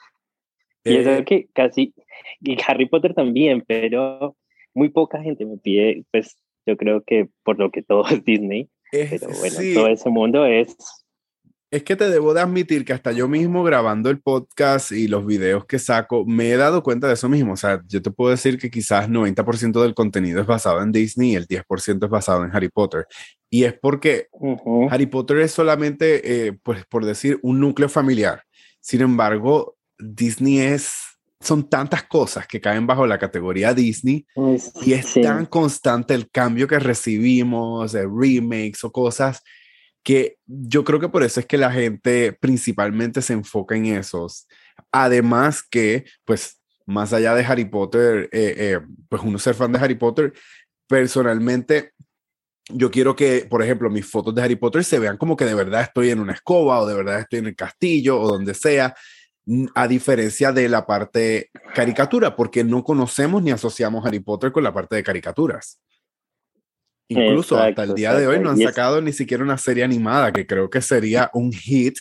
Y 0.84 0.96
es 0.96 1.08
eh, 1.08 1.24
que 1.26 1.48
casi, 1.54 1.94
y 2.42 2.58
Harry 2.68 2.88
Potter 2.88 3.14
también, 3.14 3.64
pero 3.68 4.36
muy 4.74 4.90
poca 4.90 5.22
gente 5.22 5.46
me 5.46 5.58
pide, 5.58 6.04
pues 6.12 6.38
yo 6.66 6.78
creo 6.78 7.04
que 7.04 7.30
por 7.44 7.60
lo 7.60 7.72
que 7.72 7.84
todo 7.84 8.04
es 8.10 8.24
Disney, 8.24 8.70
pero 8.92 9.28
bueno, 9.40 9.58
todo 9.74 9.88
ese 9.88 10.10
mundo 10.10 10.46
es... 10.46 10.76
Es 11.70 11.84
que 11.84 11.96
te 11.96 12.10
debo 12.10 12.34
de 12.34 12.42
admitir 12.42 12.84
que 12.84 12.92
hasta 12.92 13.14
yo 13.14 13.30
mismo 13.30 13.64
grabando 13.64 14.10
el 14.10 14.20
podcast 14.20 14.92
y 14.92 15.08
los 15.08 15.26
videos 15.26 15.66
que 15.66 15.80
saco, 15.80 16.26
me 16.26 16.50
he 16.50 16.58
dado 16.58 16.84
cuenta 16.84 17.08
de 17.08 17.14
eso 17.14 17.30
mismo. 17.30 17.54
O 17.54 17.56
sea, 17.56 17.82
yo 17.88 18.02
te 18.02 18.12
puedo 18.12 18.30
decir 18.30 18.58
que 18.58 18.70
quizás 18.70 19.08
90% 19.08 19.82
del 19.82 19.94
contenido 19.94 20.42
es 20.42 20.48
basado 20.48 20.82
en 20.82 20.92
Disney 20.92 21.32
y 21.32 21.36
el 21.36 21.48
10% 21.48 22.04
es 22.04 22.10
basado 22.10 22.44
en 22.44 22.54
Harry 22.54 22.68
Potter. 22.68 23.06
Y 23.50 23.64
es 23.64 23.74
porque 23.80 24.28
Harry 24.90 25.06
Potter 25.06 25.38
es 25.38 25.54
solamente, 25.54 26.48
eh, 26.48 26.54
pues 26.62 26.86
por 26.88 27.06
decir, 27.06 27.40
un 27.42 27.62
núcleo 27.62 27.88
familiar. 27.88 28.44
Sin 28.82 29.00
embargo, 29.00 29.78
Disney 30.02 30.60
es 30.60 31.12
son 31.42 31.68
tantas 31.68 32.04
cosas 32.04 32.46
que 32.46 32.62
caen 32.62 32.86
bajo 32.86 33.08
la 33.08 33.18
categoría 33.18 33.74
Disney 33.74 34.28
y 34.84 34.94
es 34.94 35.14
tan 35.16 35.48
constante 35.48 36.14
el 36.14 36.30
cambio 36.30 36.68
que 36.68 36.78
recibimos 36.78 37.94
de 37.94 38.04
remakes 38.04 38.84
o 38.84 38.92
cosas 38.92 39.42
que 40.04 40.38
yo 40.46 40.84
creo 40.84 41.00
que 41.00 41.10
por 41.10 41.24
eso 41.24 41.40
es 41.40 41.46
que 41.46 41.58
la 41.58 41.72
gente 41.72 42.34
principalmente 42.34 43.22
se 43.22 43.34
enfoca 43.34 43.76
en 43.76 43.86
esos. 43.88 44.48
Además 44.92 45.64
que, 45.64 46.06
pues, 46.26 46.60
más 46.86 47.14
allá 47.14 47.36
de 47.36 47.46
Harry 47.46 47.66
Potter, 47.66 48.30
eh, 48.32 48.56
eh, 48.58 48.80
pues 49.08 49.22
uno 49.22 49.38
ser 49.38 49.54
fan 49.54 49.72
de 49.72 49.80
Harry 49.80 49.96
Potter, 49.96 50.34
personalmente 50.88 51.94
yo 52.70 52.90
quiero 52.90 53.16
que, 53.16 53.46
por 53.50 53.62
ejemplo, 53.62 53.90
mis 53.90 54.06
fotos 54.06 54.34
de 54.34 54.42
Harry 54.42 54.56
Potter 54.56 54.84
se 54.84 55.00
vean 55.00 55.18
como 55.18 55.36
que 55.36 55.46
de 55.46 55.56
verdad 55.56 55.82
estoy 55.82 56.10
en 56.10 56.20
una 56.20 56.34
escoba 56.34 56.80
o 56.80 56.86
de 56.86 56.96
verdad 56.96 57.20
estoy 57.20 57.40
en 57.40 57.48
el 57.48 57.56
castillo 57.56 58.20
o 58.20 58.28
donde 58.28 58.54
sea 58.54 58.96
a 59.76 59.88
diferencia 59.88 60.52
de 60.52 60.70
la 60.70 60.86
parte 60.86 61.50
caricatura, 61.74 62.36
porque 62.36 62.64
no 62.64 62.84
conocemos 62.84 63.42
ni 63.42 63.52
asociamos 63.52 64.06
Harry 64.06 64.20
Potter 64.20 64.52
con 64.52 64.64
la 64.64 64.74
parte 64.74 64.96
de 64.96 65.04
caricaturas. 65.04 65.80
Incluso 67.08 67.58
hasta 67.58 67.84
el 67.84 67.94
día 67.94 68.14
de 68.14 68.28
hoy 68.28 68.40
no 68.40 68.52
han 68.52 68.58
sacado 68.58 69.02
ni 69.02 69.12
siquiera 69.12 69.44
una 69.44 69.58
serie 69.58 69.84
animada, 69.84 70.32
que 70.32 70.48
creo 70.48 70.70
que 70.70 70.82
sería 70.82 71.30
un 71.34 71.52
hit, 71.52 71.96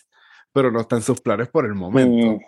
pero 0.52 0.70
no 0.70 0.80
está 0.80 0.96
en 0.96 1.02
sus 1.02 1.20
planes 1.20 1.48
por 1.48 1.66
el 1.66 1.74
momento. 1.74 2.36
Mm. 2.36 2.40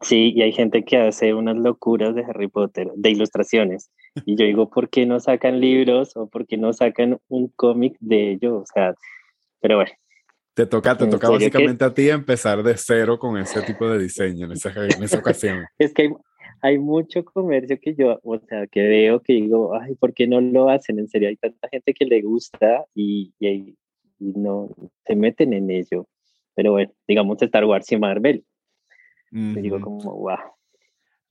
Sí, 0.00 0.32
y 0.34 0.42
hay 0.42 0.52
gente 0.52 0.84
que 0.84 0.96
hace 0.96 1.34
unas 1.34 1.56
locuras 1.56 2.14
de 2.14 2.24
Harry 2.24 2.46
Potter, 2.46 2.88
de 2.94 3.10
ilustraciones. 3.10 3.90
Y 4.26 4.36
yo 4.36 4.44
digo, 4.44 4.70
¿por 4.70 4.90
qué 4.90 5.06
no 5.06 5.18
sacan 5.18 5.60
libros 5.60 6.16
o 6.16 6.28
por 6.28 6.46
qué 6.46 6.56
no 6.56 6.72
sacan 6.72 7.18
un 7.28 7.48
cómic 7.48 7.96
de 7.98 8.32
ellos? 8.32 8.62
O 8.62 8.66
sea, 8.66 8.94
pero 9.60 9.76
bueno, 9.76 9.90
te 10.58 10.66
toca, 10.66 10.98
te 10.98 11.06
toca 11.06 11.30
básicamente 11.30 11.84
a 11.84 11.94
ti 11.94 12.10
empezar 12.10 12.64
de 12.64 12.76
cero 12.76 13.16
con 13.16 13.38
ese 13.38 13.62
tipo 13.62 13.88
de 13.88 13.96
diseño 13.96 14.46
en 14.46 14.52
esa, 14.52 14.72
en 14.74 15.04
esa 15.04 15.18
ocasión. 15.18 15.64
es 15.78 15.94
que 15.94 16.02
hay, 16.02 16.08
hay, 16.62 16.78
mucho 16.78 17.24
comercio 17.24 17.78
que 17.80 17.94
yo, 17.94 18.18
o 18.24 18.40
sea, 18.40 18.66
que 18.66 18.82
veo 18.82 19.22
que 19.22 19.34
digo, 19.34 19.78
ay, 19.80 19.94
¿por 19.94 20.12
qué 20.12 20.26
no 20.26 20.40
lo 20.40 20.68
hacen? 20.68 20.98
En 20.98 21.06
serio, 21.06 21.28
hay 21.28 21.36
tanta 21.36 21.68
gente 21.68 21.94
que 21.94 22.06
le 22.06 22.22
gusta 22.22 22.84
y, 22.92 23.32
y, 23.38 23.76
no 24.18 24.68
se 25.06 25.14
meten 25.14 25.52
en 25.52 25.70
ello. 25.70 26.08
Pero 26.56 26.72
bueno, 26.72 26.92
digamos 27.06 27.40
Star 27.40 27.64
Wars 27.64 27.92
y 27.92 27.96
Marvel. 27.96 28.44
digo 29.30 29.80
como, 29.80 30.12
wow. 30.12 30.38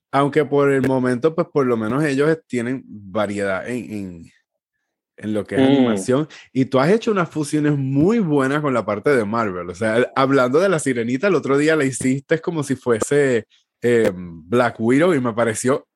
Aunque 0.09 0.45
por 0.45 0.71
el 0.71 0.87
momento, 0.87 1.35
pues 1.35 1.47
por 1.51 1.65
lo 1.65 1.75
menos 1.75 2.01
ellos 2.05 2.39
tienen 2.47 2.81
variedad 2.87 3.67
en, 3.67 3.91
en 3.91 4.23
en 5.17 5.33
lo 5.33 5.45
que 5.45 5.55
es 5.55 5.61
animación. 5.61 6.27
Y 6.53 6.65
tú 6.65 6.79
has 6.79 6.91
hecho 6.91 7.11
unas 7.11 7.29
fusiones 7.29 7.77
muy 7.77 8.19
buenas 8.19 8.61
con 8.61 8.73
la 8.73 8.85
parte 8.85 9.09
de 9.15 9.25
Marvel. 9.25 9.69
O 9.69 9.75
sea, 9.75 10.11
hablando 10.15 10.59
de 10.59 10.69
la 10.69 10.79
sirenita, 10.79 11.27
el 11.27 11.35
otro 11.35 11.57
día 11.57 11.75
la 11.75 11.85
hiciste 11.85 12.39
como 12.39 12.63
si 12.63 12.75
fuese 12.75 13.45
eh, 13.81 14.11
Black 14.13 14.79
Widow 14.79 15.13
y 15.13 15.19
me 15.19 15.33
pareció 15.33 15.87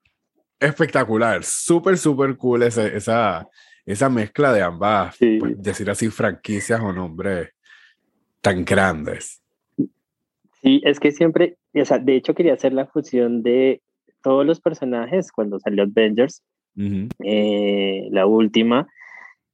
espectacular. 0.59 1.43
Súper, 1.43 1.97
súper 1.97 2.35
cool 2.35 2.63
esa, 2.63 2.87
esa, 2.87 3.47
esa 3.85 4.09
mezcla 4.09 4.53
de 4.53 4.61
ambas, 4.61 5.15
pues, 5.17 5.61
decir 5.61 5.89
así, 5.89 6.09
franquicias 6.09 6.81
o 6.81 6.91
nombres 6.91 7.49
tan 8.41 8.65
grandes. 8.65 9.41
Sí, 10.61 10.81
es 10.83 10.99
que 10.99 11.11
siempre, 11.11 11.57
o 11.73 11.85
sea, 11.85 11.99
de 11.99 12.15
hecho 12.15 12.33
quería 12.35 12.53
hacer 12.53 12.73
la 12.73 12.85
fusión 12.85 13.41
de 13.41 13.81
todos 14.21 14.45
los 14.45 14.59
personajes 14.61 15.31
cuando 15.31 15.59
salió 15.59 15.83
Avengers, 15.83 16.43
eh, 16.77 18.07
la 18.11 18.25
última, 18.27 18.87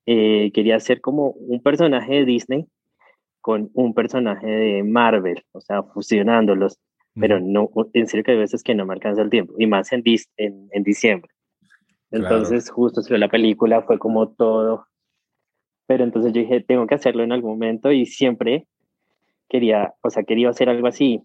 eh, 0.08 0.52
quería 0.54 0.78
hacer 0.78 1.02
como 1.02 1.32
un 1.32 1.62
personaje 1.62 2.14
de 2.14 2.26
Disney 2.26 2.66
con 3.42 3.70
un 3.74 3.94
personaje 3.94 4.48
de 4.48 4.84
Marvel, 4.84 5.44
o 5.52 5.62
sea, 5.62 5.84
fusionándolos, 5.84 6.80
pero 7.14 7.40
no, 7.40 7.70
en 7.94 8.08
serio 8.08 8.24
que 8.24 8.32
hay 8.32 8.38
veces 8.38 8.64
que 8.64 8.74
no 8.74 8.86
me 8.86 8.94
alcanza 8.94 9.22
el 9.22 9.30
tiempo, 9.30 9.54
y 9.58 9.68
más 9.68 9.92
en, 9.92 10.04
en, 10.38 10.70
en 10.72 10.84
diciembre. 10.84 11.32
Entonces, 12.12 12.70
justo 12.70 13.02
justo 13.02 13.18
la 13.18 13.28
película, 13.28 13.82
fue 13.82 14.00
como 14.00 14.30
todo, 14.30 14.86
pero 15.88 16.04
entonces 16.04 16.32
yo 16.34 16.42
dije, 16.42 16.62
tengo 16.62 16.88
que 16.88 16.96
hacerlo 16.96 17.24
en 17.24 17.32
algún 17.32 17.52
momento 17.52 17.92
y 17.92 18.06
siempre 18.06 18.66
quería, 19.50 19.94
o 20.02 20.10
sea, 20.10 20.24
quería 20.24 20.50
hacer 20.50 20.70
algo 20.70 20.88
así, 20.88 21.22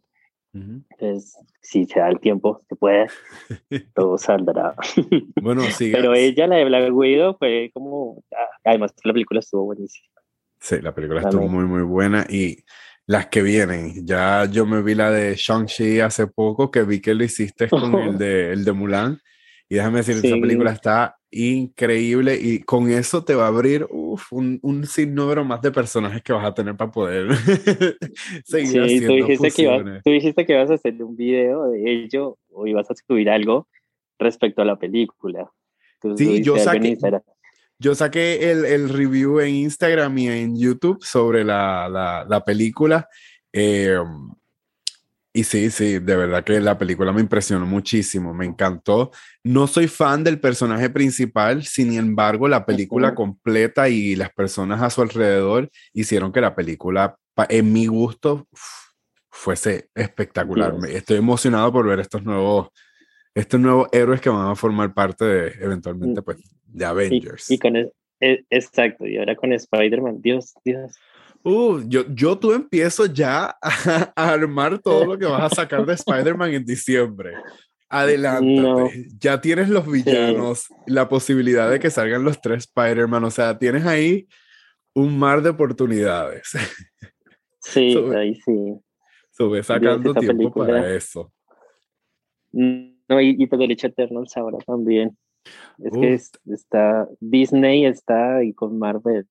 entonces, 0.54 1.38
si 1.62 1.86
se 1.86 2.00
da 2.00 2.08
el 2.10 2.20
tiempo, 2.20 2.60
se 2.68 2.76
puede, 2.76 3.06
todo 3.94 4.18
saldrá. 4.18 4.74
Bueno, 5.42 5.62
sí. 5.62 5.90
Pero 5.92 6.14
ella, 6.14 6.46
la 6.46 6.56
de 6.56 6.64
Black 6.66 6.92
Widow, 6.92 7.36
fue 7.38 7.70
como. 7.72 8.22
Ah, 8.32 8.48
además, 8.64 8.92
la 9.02 9.12
película 9.12 9.40
estuvo 9.40 9.64
buenísima. 9.64 10.08
Sí, 10.60 10.80
la 10.80 10.94
película 10.94 11.22
estuvo 11.22 11.48
muy, 11.48 11.64
muy 11.64 11.82
buena. 11.82 12.26
Y 12.28 12.64
las 13.06 13.26
que 13.26 13.42
vienen, 13.42 14.06
ya 14.06 14.44
yo 14.44 14.66
me 14.66 14.82
vi 14.82 14.94
la 14.94 15.10
de 15.10 15.34
Shang-Chi 15.34 16.00
hace 16.00 16.26
poco, 16.26 16.70
que 16.70 16.82
vi 16.82 17.00
que 17.00 17.14
lo 17.14 17.24
hiciste 17.24 17.68
con 17.68 17.94
el, 17.94 18.18
de, 18.18 18.52
el 18.52 18.64
de 18.64 18.72
Mulan. 18.72 19.18
Y 19.68 19.76
déjame 19.76 19.98
decir, 19.98 20.16
esa 20.16 20.36
película 20.36 20.72
está 20.72 21.16
increíble 21.32 22.38
y 22.40 22.60
con 22.60 22.90
eso 22.90 23.24
te 23.24 23.34
va 23.34 23.46
a 23.46 23.48
abrir 23.48 23.86
un, 23.90 24.60
un 24.62 24.86
sinnúmero 24.86 25.44
más 25.44 25.62
de 25.62 25.72
personajes 25.72 26.22
que 26.22 26.32
vas 26.32 26.44
a 26.44 26.52
tener 26.52 26.76
para 26.76 26.90
poder 26.90 27.34
seguir 28.44 28.68
sí, 28.68 28.78
haciendo 28.78 29.08
tú 29.08 29.14
dijiste, 29.14 29.50
que 29.50 29.62
ibas, 29.62 30.02
tú 30.04 30.10
dijiste 30.10 30.46
que 30.46 30.52
ibas 30.52 30.70
a 30.70 30.74
hacer 30.74 31.02
un 31.02 31.16
video 31.16 31.70
de 31.70 31.90
ello 31.90 32.38
o 32.50 32.66
ibas 32.66 32.90
a 32.90 32.94
subir 32.94 33.30
algo 33.30 33.66
respecto 34.18 34.60
a 34.60 34.66
la 34.66 34.76
película. 34.76 35.50
sí, 36.16 36.42
yo 36.42 36.58
saqué, 36.58 36.98
yo 37.78 37.94
saqué 37.94 38.50
el, 38.50 38.66
el, 38.66 38.88
review 38.90 39.40
en 39.40 39.54
Instagram 39.54 40.16
y 40.18 40.28
en 40.28 40.58
YouTube 40.58 41.02
sobre 41.02 41.44
la, 41.44 41.88
la, 41.88 42.26
la 42.28 42.44
película. 42.44 43.08
Eh, 43.52 43.98
y 45.34 45.44
sí, 45.44 45.70
sí, 45.70 45.98
de 45.98 46.16
verdad 46.16 46.44
que 46.44 46.60
la 46.60 46.76
película 46.76 47.10
me 47.10 47.22
impresionó 47.22 47.64
muchísimo, 47.64 48.34
me 48.34 48.44
encantó. 48.44 49.10
No 49.42 49.66
soy 49.66 49.88
fan 49.88 50.22
del 50.24 50.38
personaje 50.38 50.90
principal, 50.90 51.64
sin 51.64 51.94
embargo, 51.94 52.48
la 52.48 52.66
película 52.66 53.14
completa 53.14 53.88
y 53.88 54.14
las 54.14 54.30
personas 54.30 54.82
a 54.82 54.90
su 54.90 55.00
alrededor 55.00 55.70
hicieron 55.94 56.32
que 56.32 56.42
la 56.42 56.54
película, 56.54 57.16
en 57.48 57.72
mi 57.72 57.86
gusto, 57.86 58.46
fuese 59.30 59.88
espectacular. 59.94 60.74
Estoy 60.90 61.16
emocionado 61.16 61.72
por 61.72 61.86
ver 61.86 62.00
estos 62.00 62.22
nuevos, 62.22 62.68
estos 63.34 63.58
nuevos 63.58 63.88
héroes 63.90 64.20
que 64.20 64.28
van 64.28 64.50
a 64.50 64.54
formar 64.54 64.92
parte 64.92 65.24
de, 65.24 65.64
eventualmente, 65.64 66.20
mm. 66.20 66.24
pues, 66.24 66.38
de 66.66 66.84
Avengers. 66.84 67.50
Y, 67.50 67.58
con 67.58 67.76
e, 67.76 67.90
exacto, 68.50 69.06
y 69.06 69.16
ahora 69.16 69.34
con 69.34 69.50
Spider-Man, 69.52 70.20
Dios, 70.20 70.52
Dios. 70.62 70.92
Uh, 71.44 71.80
yo, 71.88 72.04
yo 72.08 72.38
tú 72.38 72.52
empiezo 72.52 73.06
ya 73.06 73.56
a, 73.60 74.12
armar 74.14 74.78
todo 74.78 75.04
lo 75.04 75.18
que 75.18 75.26
vas 75.26 75.52
a 75.52 75.54
sacar 75.54 75.84
de 75.84 75.94
Spider-Man 75.94 76.54
en 76.54 76.64
diciembre. 76.64 77.34
Adelántate. 77.88 79.08
Ya 79.18 79.40
tienes 79.40 79.68
los 79.68 79.90
villanos, 79.90 80.68
la 80.86 81.08
posibilidad 81.08 81.70
de 81.70 81.78
que 81.78 81.90
salgan 81.90 82.24
los 82.24 82.40
tres 82.40 82.64
Spider-Man. 82.64 83.24
O 83.24 83.30
sea, 83.30 83.58
tienes 83.58 83.84
ahí 83.84 84.28
un 84.94 85.18
mar 85.18 85.42
de 85.42 85.50
oportunidades. 85.50 86.52
Sí, 87.60 87.96
ahí 88.16 88.34
sí. 88.36 88.78
Sube 89.30 89.62
sacando 89.62 90.14
tiempo 90.14 90.52
para 90.52 90.94
eso. 90.94 91.32
No, 92.52 93.20
y, 93.20 93.36
y 93.38 93.46
pues 93.46 93.58
derecho 93.58 93.88
Eternals 93.88 94.36
ahora 94.36 94.58
también. 94.58 95.16
Es 95.78 96.30
que 96.36 96.52
está 96.52 97.08
Disney 97.20 97.84
está 97.84 98.36
ahí 98.36 98.52
con 98.52 98.78
Marvel. 98.78 99.26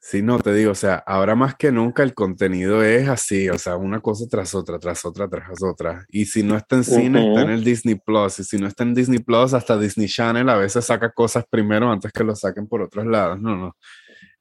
Sí, 0.00 0.22
no, 0.22 0.38
te 0.38 0.54
digo, 0.54 0.70
o 0.70 0.76
sea, 0.76 0.94
ahora 1.06 1.34
más 1.34 1.56
que 1.56 1.72
nunca 1.72 2.04
el 2.04 2.14
contenido 2.14 2.84
es 2.84 3.08
así, 3.08 3.48
o 3.48 3.58
sea, 3.58 3.76
una 3.76 4.00
cosa 4.00 4.26
tras 4.30 4.54
otra, 4.54 4.78
tras 4.78 5.04
otra, 5.04 5.28
tras 5.28 5.62
otra. 5.62 6.06
Y 6.08 6.26
si 6.26 6.44
no 6.44 6.56
está 6.56 6.76
en 6.76 6.84
cine, 6.84 7.28
está 7.28 7.42
en 7.42 7.50
el 7.50 7.64
Disney 7.64 7.96
Plus. 7.96 8.38
Y 8.38 8.44
si 8.44 8.58
no 8.58 8.68
está 8.68 8.84
en 8.84 8.94
Disney 8.94 9.18
Plus, 9.18 9.54
hasta 9.54 9.76
Disney 9.76 10.06
Channel 10.06 10.48
a 10.48 10.56
veces 10.56 10.84
saca 10.84 11.10
cosas 11.10 11.44
primero 11.50 11.90
antes 11.90 12.12
que 12.12 12.22
lo 12.22 12.34
saquen 12.36 12.68
por 12.68 12.80
otros 12.80 13.06
lados. 13.06 13.40
No, 13.40 13.56
no. 13.56 13.76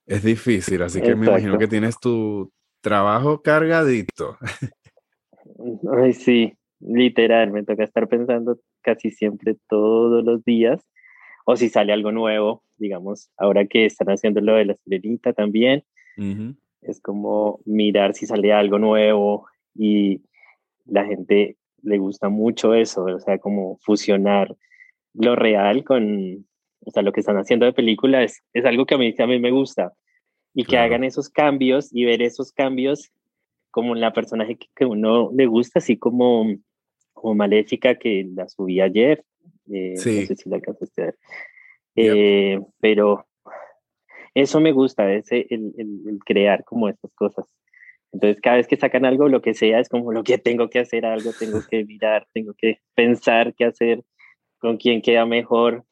Es 0.06 0.24
difícil, 0.24 0.82
así 0.84 1.02
que 1.02 1.16
me 1.16 1.26
imagino 1.26 1.58
que 1.58 1.68
tienes 1.68 2.00
tu 2.00 2.52
trabajo 2.82 3.42
cargadito. 3.42 4.38
Ay, 5.92 6.14
sí, 6.14 6.54
literal, 6.80 7.52
me 7.52 7.64
toca 7.64 7.84
estar 7.84 8.08
pensando 8.08 8.60
casi 8.82 9.10
siempre 9.10 9.58
todos 9.68 10.24
los 10.24 10.44
días 10.46 10.88
o 11.46 11.56
si 11.56 11.70
sale 11.70 11.94
algo 11.94 12.12
nuevo, 12.12 12.64
digamos, 12.78 13.30
ahora 13.38 13.66
que 13.66 13.86
están 13.86 14.10
haciendo 14.10 14.42
lo 14.42 14.56
de 14.56 14.66
la 14.66 14.76
serenita 14.76 15.34
también, 15.34 15.84
es 16.82 17.00
como 17.02 17.60
mirar 17.66 18.16
si 18.16 18.26
sale 18.26 18.52
algo 18.52 18.80
nuevo 18.80 19.48
y 19.76 20.22
la 20.86 21.06
gente 21.06 21.58
le 21.84 21.98
gusta 21.98 22.30
mucho 22.30 22.74
eso, 22.74 23.04
o 23.04 23.20
sea, 23.20 23.38
como 23.38 23.78
fusionar 23.78 24.56
lo 25.14 25.36
real 25.36 25.84
con, 25.84 26.46
o 26.86 26.92
sea, 26.92 27.04
lo 27.04 27.12
que 27.12 27.20
están 27.20 27.38
haciendo 27.38 27.66
de 27.66 27.74
película 27.74 28.24
es, 28.24 28.42
es 28.54 28.66
algo 28.66 28.86
que 28.86 28.96
a 28.96 28.98
mí, 28.98 29.14
mí 29.28 29.40
me 29.40 29.52
gusta. 29.52 29.94
Y 30.54 30.66
que 30.66 30.78
hagan 30.78 31.04
esos 31.04 31.30
cambios 31.30 31.90
y 31.94 32.06
ver 32.06 32.22
esos 32.24 32.52
cambios 32.52 33.12
como 33.70 33.94
en 33.94 34.02
la 34.02 34.12
personaje 34.12 34.58
que, 34.58 34.68
que 34.76 34.86
uno 34.86 35.30
le 35.32 35.46
gusta, 35.46 35.80
así 35.80 35.98
como, 35.98 36.48
como 37.14 37.36
Maléfica 37.36 37.96
que 37.96 38.28
la 38.34 38.50
subí 38.50 38.82
ayer, 38.82 39.24
eh, 39.72 39.94
no 39.96 40.02
sé 40.02 40.36
si 40.36 40.50
la 40.50 40.56
alcanzaste 40.56 41.02
a 41.02 41.06
ver. 41.06 41.18
Eh, 41.98 42.60
pero 42.80 43.28
eso 44.36 44.60
me 44.60 44.72
gusta, 44.72 45.12
ese, 45.12 45.48
el, 45.50 45.74
el, 45.78 46.20
crear 46.24 46.64
como 46.64 46.88
estas 46.88 47.12
cosas. 47.16 47.46
Entonces, 48.14 48.40
cada 48.40 48.58
vez 48.58 48.68
que 48.68 48.78
sacan 48.78 49.04
algo, 49.04 49.28
lo 49.28 49.42
que 49.42 49.56
sea, 49.56 49.80
es 49.80 49.90
como 49.90 50.12
lo 50.12 50.24
que 50.24 50.38
tengo 50.38 50.70
que 50.70 50.80
hacer 50.80 51.06
algo, 51.06 51.32
tengo 51.38 51.60
que 51.68 51.84
mirar, 51.84 52.28
tengo 52.34 52.54
que 52.56 52.80
pensar 52.96 53.56
qué 53.56 53.66
hacer, 53.66 54.04
con 54.60 54.78
quién 54.78 55.02
queda 55.02 55.26
mejor. 55.26 55.86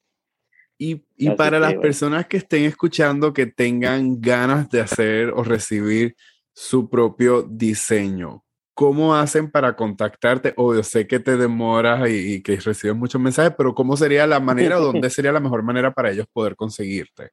Y, 0.78 1.04
y 1.18 1.32
para 1.32 1.60
las 1.60 1.74
personas 1.76 2.28
que 2.28 2.38
estén 2.38 2.66
escuchando, 2.66 3.34
que 3.34 3.48
tengan 3.48 4.22
ganas 4.22 4.70
de 4.70 4.82
hacer 4.82 5.30
o 5.32 5.44
recibir 5.44 6.16
su 6.54 6.88
propio 6.90 7.42
diseño, 7.44 8.45
¿cómo 8.76 9.16
hacen 9.16 9.50
para 9.50 9.76
contactarte? 9.76 10.54
Obvio, 10.58 10.84
sé 10.84 11.08
que 11.08 11.20
te 11.20 11.38
demoras 11.38 12.08
y, 12.10 12.44
que 12.44 12.58
recibes 12.58 12.96
muchos 12.96 13.20
mensajes, 13.20 13.56
pero 13.58 13.74
¿cómo 13.74 13.98
sería 13.98 14.28
la 14.28 14.40
manera 14.40 14.78
o 14.78 14.84
dónde 14.92 15.10
sería 15.10 15.32
la 15.32 15.40
mejor 15.40 15.64
manera 15.64 15.92
para 15.92 16.12
ellos 16.12 16.28
poder 16.32 16.56
conseguirte? 16.56 17.32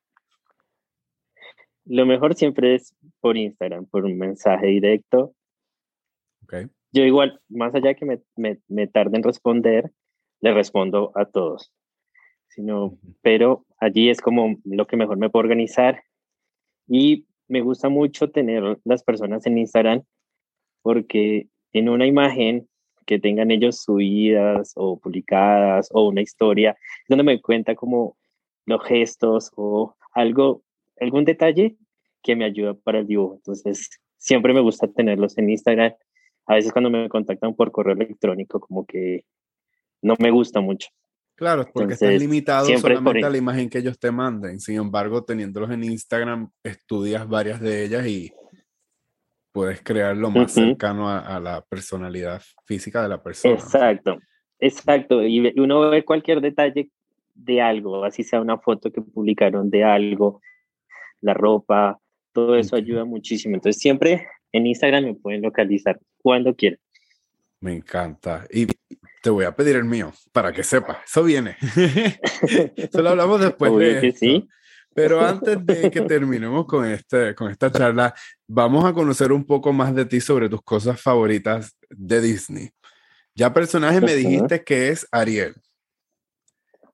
Lo 1.84 2.06
mejor 2.06 2.34
siempre 2.36 2.76
es 2.76 2.94
por 3.20 3.36
Instagram, 3.36 3.86
por 3.86 4.04
un 4.04 4.16
mensaje 4.16 4.68
directo. 4.68 5.34
Okay. 6.44 6.68
Yo 6.92 7.02
igual, 7.02 7.40
más 7.48 7.74
allá 7.74 7.94
que 7.94 8.06
me, 8.06 8.22
me, 8.36 8.60
me 8.68 8.86
tarde 8.86 9.16
en 9.16 9.24
responder, 9.24 9.90
le 10.40 10.54
respondo 10.54 11.10
a 11.16 11.24
todos. 11.24 11.72
Sino, 12.48 12.98
pero 13.20 13.66
allí 13.78 14.10
es 14.10 14.20
como 14.20 14.56
lo 14.64 14.86
que 14.86 14.96
mejor 14.96 15.16
me 15.18 15.28
puedo 15.28 15.42
organizar. 15.42 16.04
Y 16.86 17.26
me 17.48 17.62
gusta 17.62 17.88
mucho 17.88 18.30
tener 18.30 18.78
las 18.84 19.02
personas 19.02 19.44
en 19.46 19.58
Instagram 19.58 20.04
porque 20.82 21.48
en 21.72 21.88
una 21.88 22.06
imagen 22.06 22.68
que 23.06 23.18
tengan 23.18 23.50
ellos 23.50 23.82
subidas 23.82 24.72
o 24.76 24.98
publicadas 24.98 25.88
o 25.92 26.08
una 26.08 26.20
historia, 26.20 26.76
donde 27.08 27.24
me 27.24 27.40
cuenta 27.40 27.74
como 27.74 28.16
los 28.66 28.84
gestos 28.84 29.50
o 29.56 29.96
algo, 30.12 30.62
algún 31.00 31.24
detalle 31.24 31.76
que 32.22 32.36
me 32.36 32.44
ayuda 32.44 32.74
para 32.74 33.00
el 33.00 33.06
dibujo. 33.06 33.36
Entonces, 33.36 33.90
siempre 34.16 34.54
me 34.54 34.60
gusta 34.60 34.86
tenerlos 34.86 35.36
en 35.38 35.50
Instagram. 35.50 35.92
A 36.46 36.54
veces 36.54 36.72
cuando 36.72 36.90
me 36.90 37.08
contactan 37.08 37.54
por 37.54 37.72
correo 37.72 37.94
electrónico, 37.94 38.60
como 38.60 38.86
que 38.86 39.24
no 40.00 40.14
me 40.18 40.30
gusta 40.30 40.60
mucho. 40.60 40.88
Claro, 41.34 41.66
porque 41.72 41.94
estás 41.94 42.14
limitado 42.14 42.66
solamente 42.78 43.24
a 43.24 43.30
la 43.30 43.38
imagen 43.38 43.68
que 43.68 43.78
ellos 43.78 43.98
te 43.98 44.12
manden. 44.12 44.60
Sin 44.60 44.76
embargo, 44.76 45.24
teniéndolos 45.24 45.70
en 45.70 45.82
Instagram, 45.84 46.50
estudias 46.62 47.26
varias 47.28 47.60
de 47.60 47.84
ellas 47.84 48.06
y 48.06 48.32
puedes 49.52 49.82
crear 49.82 50.16
lo 50.16 50.30
más 50.30 50.52
cercano 50.52 51.08
a, 51.08 51.38
la 51.38 51.60
personalidad 51.62 52.42
física 52.64 53.02
de 53.02 53.08
la 53.08 53.22
persona. 53.22 53.54
Exacto, 53.54 54.18
exacto. 54.58 55.22
Y 55.22 55.52
uno 55.60 55.90
ve 55.90 56.04
cualquier 56.04 56.40
detalle 56.40 56.90
de 57.34 57.60
algo, 57.60 58.04
así 58.04 58.22
sea 58.22 58.40
una 58.40 58.58
foto 58.58 58.90
que 58.90 59.02
publicaron 59.02 59.70
de 59.70 59.84
algo, 59.84 60.40
la 61.20 61.34
ropa, 61.34 61.98
todo 62.32 62.56
eso 62.56 62.76
ayuda 62.76 63.04
muchísimo. 63.04 63.54
Entonces 63.54 63.80
siempre 63.80 64.26
en 64.52 64.66
Instagram 64.66 65.04
me 65.04 65.14
pueden 65.14 65.42
localizar 65.42 66.00
cuando 66.18 66.54
quieran. 66.54 66.78
Me 67.60 67.74
encanta. 67.74 68.46
Y 68.50 68.66
te 69.22 69.30
voy 69.30 69.44
a 69.44 69.54
pedir 69.54 69.76
el 69.76 69.84
mío 69.84 70.12
para 70.32 70.52
que 70.52 70.64
sepas. 70.64 70.98
Eso 71.04 71.22
viene. 71.22 71.56
Solo 72.92 73.10
hablamos 73.10 73.40
después 73.40 73.76
de 73.76 74.12
sí. 74.12 74.48
Pero 74.94 75.20
antes 75.26 75.64
de 75.64 75.90
que 75.90 76.00
terminemos 76.02 76.66
con, 76.66 76.86
este, 76.86 77.34
con 77.34 77.50
esta 77.50 77.70
charla, 77.70 78.14
vamos 78.46 78.84
a 78.84 78.92
conocer 78.92 79.32
un 79.32 79.44
poco 79.44 79.72
más 79.72 79.94
de 79.94 80.04
ti 80.04 80.20
sobre 80.20 80.48
tus 80.48 80.62
cosas 80.62 81.00
favoritas 81.00 81.76
de 81.90 82.20
Disney. 82.20 82.70
Ya 83.34 83.52
personaje 83.52 84.00
me 84.00 84.14
dijiste 84.14 84.62
que 84.62 84.88
es 84.88 85.06
Ariel. 85.10 85.54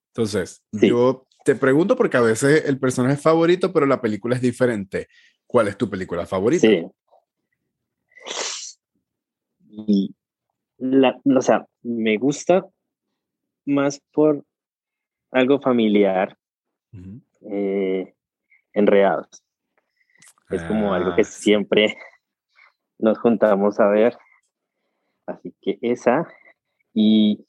Entonces, 0.09 0.63
yo 0.73 1.27
te 1.45 1.55
pregunto 1.55 1.97
porque 1.97 2.17
a 2.17 2.21
veces 2.21 2.65
el 2.67 2.79
personaje 2.79 3.15
es 3.15 3.23
favorito, 3.23 3.73
pero 3.73 3.87
la 3.87 4.01
película 4.01 4.37
es 4.37 4.43
diferente. 4.43 5.09
¿Cuál 5.47 5.69
es 5.69 5.77
tu 5.77 5.89
película 5.89 6.27
favorita? 6.27 6.67
Sí. 6.67 6.87
Y 9.71 10.15
la, 10.79 11.21
o 11.25 11.43
sea, 11.43 11.67
me 11.83 12.17
gusta 12.17 12.67
más 13.65 14.01
por 14.13 14.45
algo 15.31 15.61
familiar 15.61 16.37
eh, 17.43 18.15
enredados. 18.73 19.29
Es 20.51 20.63
como 20.65 20.95
algo 20.95 21.15
que 21.15 21.23
ah, 21.23 21.25
siempre 21.25 21.97
nos 22.99 23.19
juntamos 23.19 23.79
a 23.81 23.89
ver. 23.89 24.17
Así 25.27 25.55
que 25.61 25.79
esa 25.83 26.27
y 26.95 27.47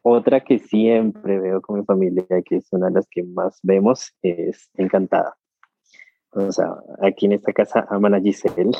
otra 0.00 0.40
que 0.40 0.58
siempre 0.58 1.38
veo 1.38 1.60
con 1.60 1.78
mi 1.78 1.84
familia, 1.84 2.26
que 2.44 2.56
es 2.56 2.66
una 2.72 2.88
de 2.88 2.94
las 2.94 3.06
que 3.08 3.22
más 3.22 3.60
vemos, 3.62 4.14
es 4.22 4.70
Encantada. 4.74 5.36
O 6.30 6.50
sea, 6.50 6.74
aquí 7.02 7.26
en 7.26 7.32
esta 7.32 7.52
casa 7.52 7.86
aman 7.90 8.14
a 8.14 8.20
Giselle. 8.20 8.72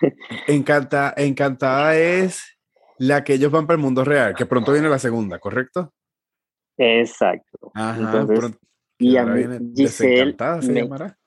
Encanta, 0.46 1.12
encantada 1.16 1.96
es 1.96 2.56
la 2.98 3.24
que 3.24 3.34
ellos 3.34 3.50
van 3.50 3.66
para 3.66 3.76
el 3.76 3.82
mundo 3.82 4.04
real, 4.04 4.34
que 4.34 4.46
pronto 4.46 4.72
viene 4.72 4.88
la 4.88 4.98
segunda, 4.98 5.40
¿correcto? 5.40 5.92
Exacto. 6.76 7.72
Entonces, 7.74 8.56
y 8.98 9.16
a 9.16 9.24
mí, 9.24 9.42
Giselle. 9.74 10.32
Desencantada 10.34 10.62
se 10.62 10.72
llamará. 10.74 11.18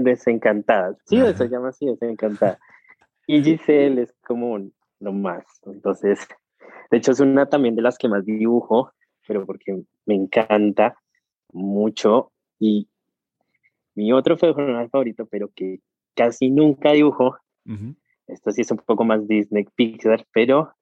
Desencantada. 0.00 0.96
Sí, 1.06 1.20
se 1.34 1.48
llama 1.48 1.68
así, 1.70 1.86
desencantada. 1.86 2.58
Y 3.26 3.42
Giselle 3.42 4.02
es 4.02 4.14
como 4.22 4.58
lo 5.00 5.12
más. 5.12 5.44
Entonces, 5.64 6.20
de 6.90 6.98
hecho, 6.98 7.12
es 7.12 7.20
una 7.20 7.46
también 7.46 7.74
de 7.74 7.82
las 7.82 7.96
que 7.96 8.08
más 8.08 8.24
dibujo, 8.24 8.92
pero 9.26 9.46
porque 9.46 9.82
me 10.04 10.14
encanta 10.14 10.96
mucho. 11.52 12.32
Y 12.58 12.88
mi 13.94 14.12
otro 14.12 14.36
personaje 14.36 14.88
favorito, 14.90 15.26
pero 15.26 15.50
que 15.54 15.80
casi 16.14 16.50
nunca 16.50 16.92
dibujo, 16.92 17.38
esto 18.26 18.50
sí 18.50 18.60
es 18.60 18.70
un 18.70 18.78
poco 18.78 19.04
más 19.04 19.26
Disney 19.26 19.66
Pixar, 19.74 20.26
pero 20.32 20.74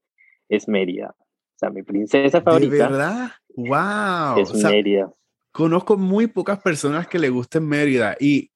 es 0.48 0.68
Mérida. 0.68 1.14
O 1.18 1.58
sea, 1.58 1.70
mi 1.70 1.84
princesa 1.84 2.40
favorita. 2.42 2.72
¿De 2.72 2.78
verdad? 2.78 3.30
¡Wow! 3.56 4.40
Es 4.40 4.52
Mérida 4.52 5.12
conozco 5.54 5.96
muy 5.96 6.26
pocas 6.26 6.60
personas 6.60 7.06
que 7.06 7.18
le 7.18 7.28
gusten 7.28 7.66
Mérida 7.66 8.16
y 8.18 8.50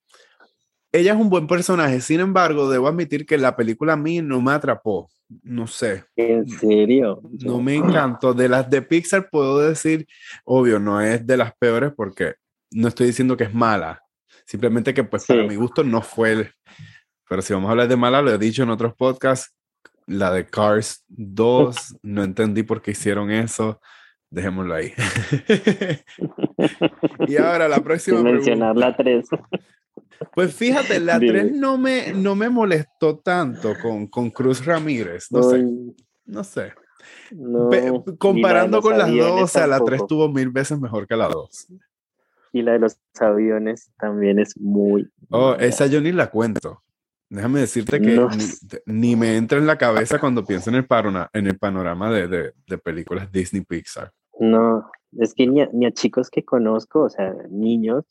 ella 0.91 1.13
es 1.13 1.19
un 1.19 1.29
buen 1.29 1.47
personaje. 1.47 2.01
Sin 2.01 2.19
embargo, 2.19 2.69
debo 2.69 2.89
admitir 2.89 3.25
que 3.25 3.37
la 3.37 3.55
película 3.55 3.93
a 3.93 3.97
mí 3.97 4.21
no 4.21 4.41
me 4.41 4.51
atrapó. 4.51 5.09
No 5.43 5.65
sé. 5.65 6.03
¿En 6.17 6.45
serio? 6.49 7.21
No 7.39 7.61
me 7.61 7.75
encantó. 7.75 8.33
De 8.33 8.49
las 8.49 8.69
de 8.69 8.81
Pixar 8.81 9.29
puedo 9.29 9.59
decir, 9.59 10.07
obvio, 10.43 10.77
no 10.77 10.99
es 10.99 11.25
de 11.25 11.37
las 11.37 11.55
peores 11.55 11.93
porque 11.95 12.33
no 12.71 12.89
estoy 12.89 13.07
diciendo 13.07 13.37
que 13.37 13.45
es 13.45 13.53
mala. 13.53 14.03
Simplemente 14.45 14.93
que 14.93 15.05
pues 15.05 15.25
para 15.25 15.43
mi 15.43 15.55
gusto 15.55 15.83
no 15.83 16.01
fue 16.01 16.31
el... 16.33 16.51
Pero 17.29 17.41
si 17.41 17.53
vamos 17.53 17.69
a 17.69 17.71
hablar 17.71 17.87
de 17.87 17.95
mala, 17.95 18.21
lo 18.21 18.33
he 18.33 18.37
dicho 18.37 18.63
en 18.63 18.71
otros 18.71 18.93
podcasts, 18.95 19.55
la 20.05 20.33
de 20.33 20.47
Cars 20.47 21.05
2, 21.07 21.99
no 22.01 22.23
entendí 22.23 22.63
por 22.63 22.81
qué 22.81 22.91
hicieron 22.91 23.31
eso. 23.31 23.79
Dejémoslo 24.29 24.73
ahí. 24.75 24.93
y 27.27 27.37
ahora 27.37 27.67
la 27.67 27.79
próxima. 27.79 28.21
mencionar 28.21 28.75
la 28.75 28.95
3. 28.95 29.27
Pues 30.33 30.53
fíjate, 30.53 30.99
la 30.99 31.19
3 31.19 31.53
no 31.53 31.77
me, 31.77 32.13
no 32.13 32.35
me 32.35 32.49
molestó 32.49 33.19
tanto 33.19 33.73
con, 33.81 34.07
con 34.07 34.29
Cruz 34.29 34.65
Ramírez. 34.65 35.31
No 35.31 35.43
sé. 35.43 35.65
No 36.25 36.43
sé. 36.43 36.73
comparando 38.17 38.81
con 38.81 38.97
las 38.97 39.11
dos, 39.11 39.41
o 39.41 39.47
sea, 39.47 39.67
la 39.67 39.79
3 39.79 40.05
tuvo 40.07 40.29
mil 40.29 40.49
veces 40.49 40.79
mejor 40.79 41.07
que 41.07 41.15
la 41.15 41.27
2. 41.29 41.67
Y 42.51 42.61
la 42.61 42.73
de 42.73 42.79
los 42.79 42.97
aviones 43.19 43.91
también 43.97 44.39
es 44.39 44.57
muy... 44.59 45.07
Oh, 45.29 45.55
esa 45.59 45.85
yo 45.85 46.01
ni 46.01 46.11
la 46.11 46.29
cuento. 46.31 46.81
Déjame 47.29 47.59
decirte 47.59 48.01
que 48.01 48.19
ni, 48.87 49.15
me 49.15 49.37
entra 49.37 49.59
en 49.59 49.67
la 49.67 49.77
cabeza 49.77 50.19
cuando 50.19 50.43
pienso 50.43 50.71
en 50.71 50.77
el, 50.77 50.87
en 51.33 51.47
el 51.47 51.59
panorama 51.59 52.11
de, 52.11 52.27
de, 52.27 52.77
películas 52.79 53.31
Disney 53.31 53.63
Pixar. 53.63 54.11
No, 54.39 54.89
es 55.17 55.33
que 55.33 55.47
ni 55.47 55.85
a, 55.85 55.91
chicos 55.91 56.29
que 56.29 56.43
conozco, 56.43 57.01
o 57.01 57.09
sea, 57.09 57.33
niños, 57.49 58.05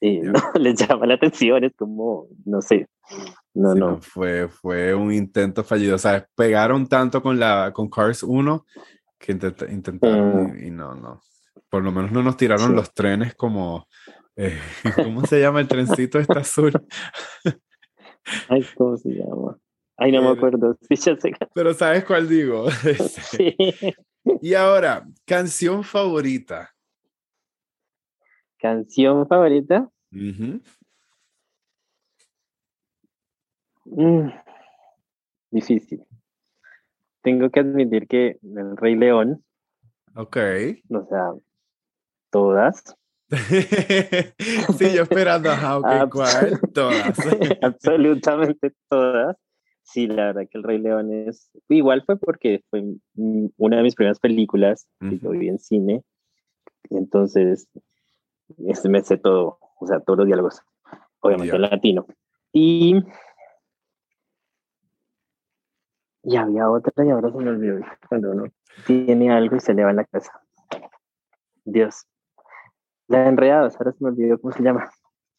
eh, 0.00 0.22
no 0.22 0.32
les 0.58 0.76
llama 0.76 1.06
la 1.06 1.14
atención, 1.14 1.64
es 1.64 1.74
como, 1.74 2.28
no 2.44 2.60
sé, 2.62 2.88
no, 3.54 3.74
no. 3.74 4.00
Fue, 4.02 4.48
fue 4.48 4.94
un 4.94 5.12
intento 5.12 5.64
fallido, 5.64 5.96
o 5.96 5.98
sea, 5.98 6.28
pegaron 6.34 6.86
tanto 6.86 7.22
con, 7.22 7.38
la, 7.38 7.72
con 7.72 7.88
Cars 7.88 8.22
1 8.22 8.66
que 9.18 9.32
intentaron 9.32 10.52
mm. 10.52 10.64
y, 10.66 10.70
no, 10.70 10.94
no. 10.94 11.22
Por 11.70 11.82
lo 11.82 11.90
menos 11.90 12.12
no 12.12 12.22
nos 12.22 12.36
tiraron 12.36 12.74
los 12.74 12.92
trenes 12.92 13.34
como, 13.34 13.88
eh, 14.36 14.58
¿cómo 14.96 15.24
se 15.26 15.40
llama 15.40 15.60
el 15.60 15.68
trencito 15.68 16.18
este 16.18 16.38
azul? 16.38 16.72
Ay, 18.48 18.64
¿cómo 18.76 18.96
se 18.96 19.10
llama? 19.10 19.56
Ay, 19.96 20.12
no 20.12 20.20
me 20.20 20.28
acuerdo. 20.28 20.76
Pero 21.54 21.72
¿sabes 21.72 22.04
cuál 22.04 22.28
digo? 22.28 22.70
sí. 22.70 23.56
Y 24.40 24.54
ahora, 24.54 25.06
canción 25.24 25.84
favorita. 25.84 26.74
¿Canción 28.58 29.26
favorita? 29.28 29.88
Mm, 33.84 34.28
difícil. 35.50 36.04
Tengo 37.22 37.50
que 37.50 37.60
admitir 37.60 38.06
que 38.08 38.38
El 38.42 38.76
Rey 38.76 38.96
León. 38.96 39.44
Ok. 40.14 40.36
O 40.90 41.06
sea, 41.08 41.32
todas. 42.30 42.96
sí, 44.78 44.94
yo 44.94 45.02
esperando, 45.02 45.50
a 45.50 45.78
okay, 45.78 46.08
¿cuál? 46.08 46.60
Todas. 46.72 47.18
Absolutamente 47.62 48.72
todas. 48.88 49.36
Sí, 49.86 50.08
la 50.08 50.26
verdad 50.26 50.48
que 50.50 50.58
El 50.58 50.64
Rey 50.64 50.78
León 50.78 51.12
es. 51.12 51.48
Igual 51.68 52.02
fue 52.04 52.18
porque 52.18 52.62
fue 52.70 52.82
una 53.14 53.76
de 53.76 53.82
mis 53.84 53.94
primeras 53.94 54.18
películas 54.18 54.88
que 54.98 55.18
yo 55.18 55.30
vi 55.30 55.48
en 55.48 55.60
cine. 55.60 56.02
Entonces, 56.90 57.68
este, 58.66 58.88
me 58.88 59.02
sé 59.02 59.16
todo, 59.16 59.58
o 59.78 59.86
sea, 59.86 60.00
todos 60.00 60.18
los 60.18 60.26
diálogos, 60.26 60.60
obviamente 61.20 61.54
en 61.54 61.62
latino. 61.62 62.06
Y. 62.52 63.00
Y 66.24 66.36
había 66.36 66.68
otra 66.68 67.04
y 67.04 67.10
ahora 67.10 67.30
se 67.30 67.38
me 67.38 67.50
olvidó. 67.50 67.78
Cuando 68.08 68.32
uno 68.32 68.44
tiene 68.86 69.30
algo 69.30 69.54
y 69.54 69.60
se 69.60 69.72
le 69.72 69.84
va 69.84 69.90
en 69.90 69.96
la 69.96 70.04
casa. 70.04 70.32
Dios. 71.64 72.06
La 73.06 73.20
de 73.20 73.28
Enredados, 73.28 73.76
ahora 73.76 73.92
se 73.92 74.02
me 74.02 74.10
olvidó 74.10 74.40
cómo 74.40 74.52
se 74.52 74.64
llama. 74.64 74.90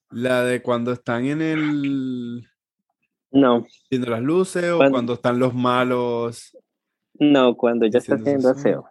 La 0.09 0.43
de 0.43 0.61
cuando 0.61 0.93
están 0.93 1.25
en 1.25 1.41
el. 1.41 2.47
No. 3.31 3.65
Viendo 3.89 4.09
las 4.09 4.21
luces 4.21 4.71
o 4.71 4.77
cuando, 4.77 5.13
están 5.13 5.39
los 5.39 5.53
malos. 5.53 6.57
No, 7.15 7.55
cuando 7.55 7.85
ya 7.87 7.99
está 7.99 8.15
haciendo 8.15 8.49
aseo. 8.49 8.85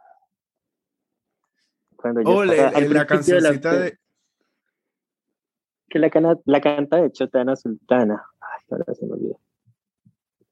Cuando 1.97 2.23
ya 2.23 2.29
oh, 2.29 2.45
está, 2.45 2.81
la, 2.81 2.89
la 2.89 3.07
cancioncita 3.07 3.79
de, 3.79 3.99
Que 5.89 5.99
la, 5.99 6.11
cana, 6.11 6.37
la 6.45 6.61
canta 6.61 7.01
de 7.01 7.11
Chotana 7.13 7.57
Sultana. 7.57 8.25
Ay, 8.41 8.65
ahora 8.71 8.95
se 8.95 9.07
me 9.07 9.13
olvidó. 9.13 9.41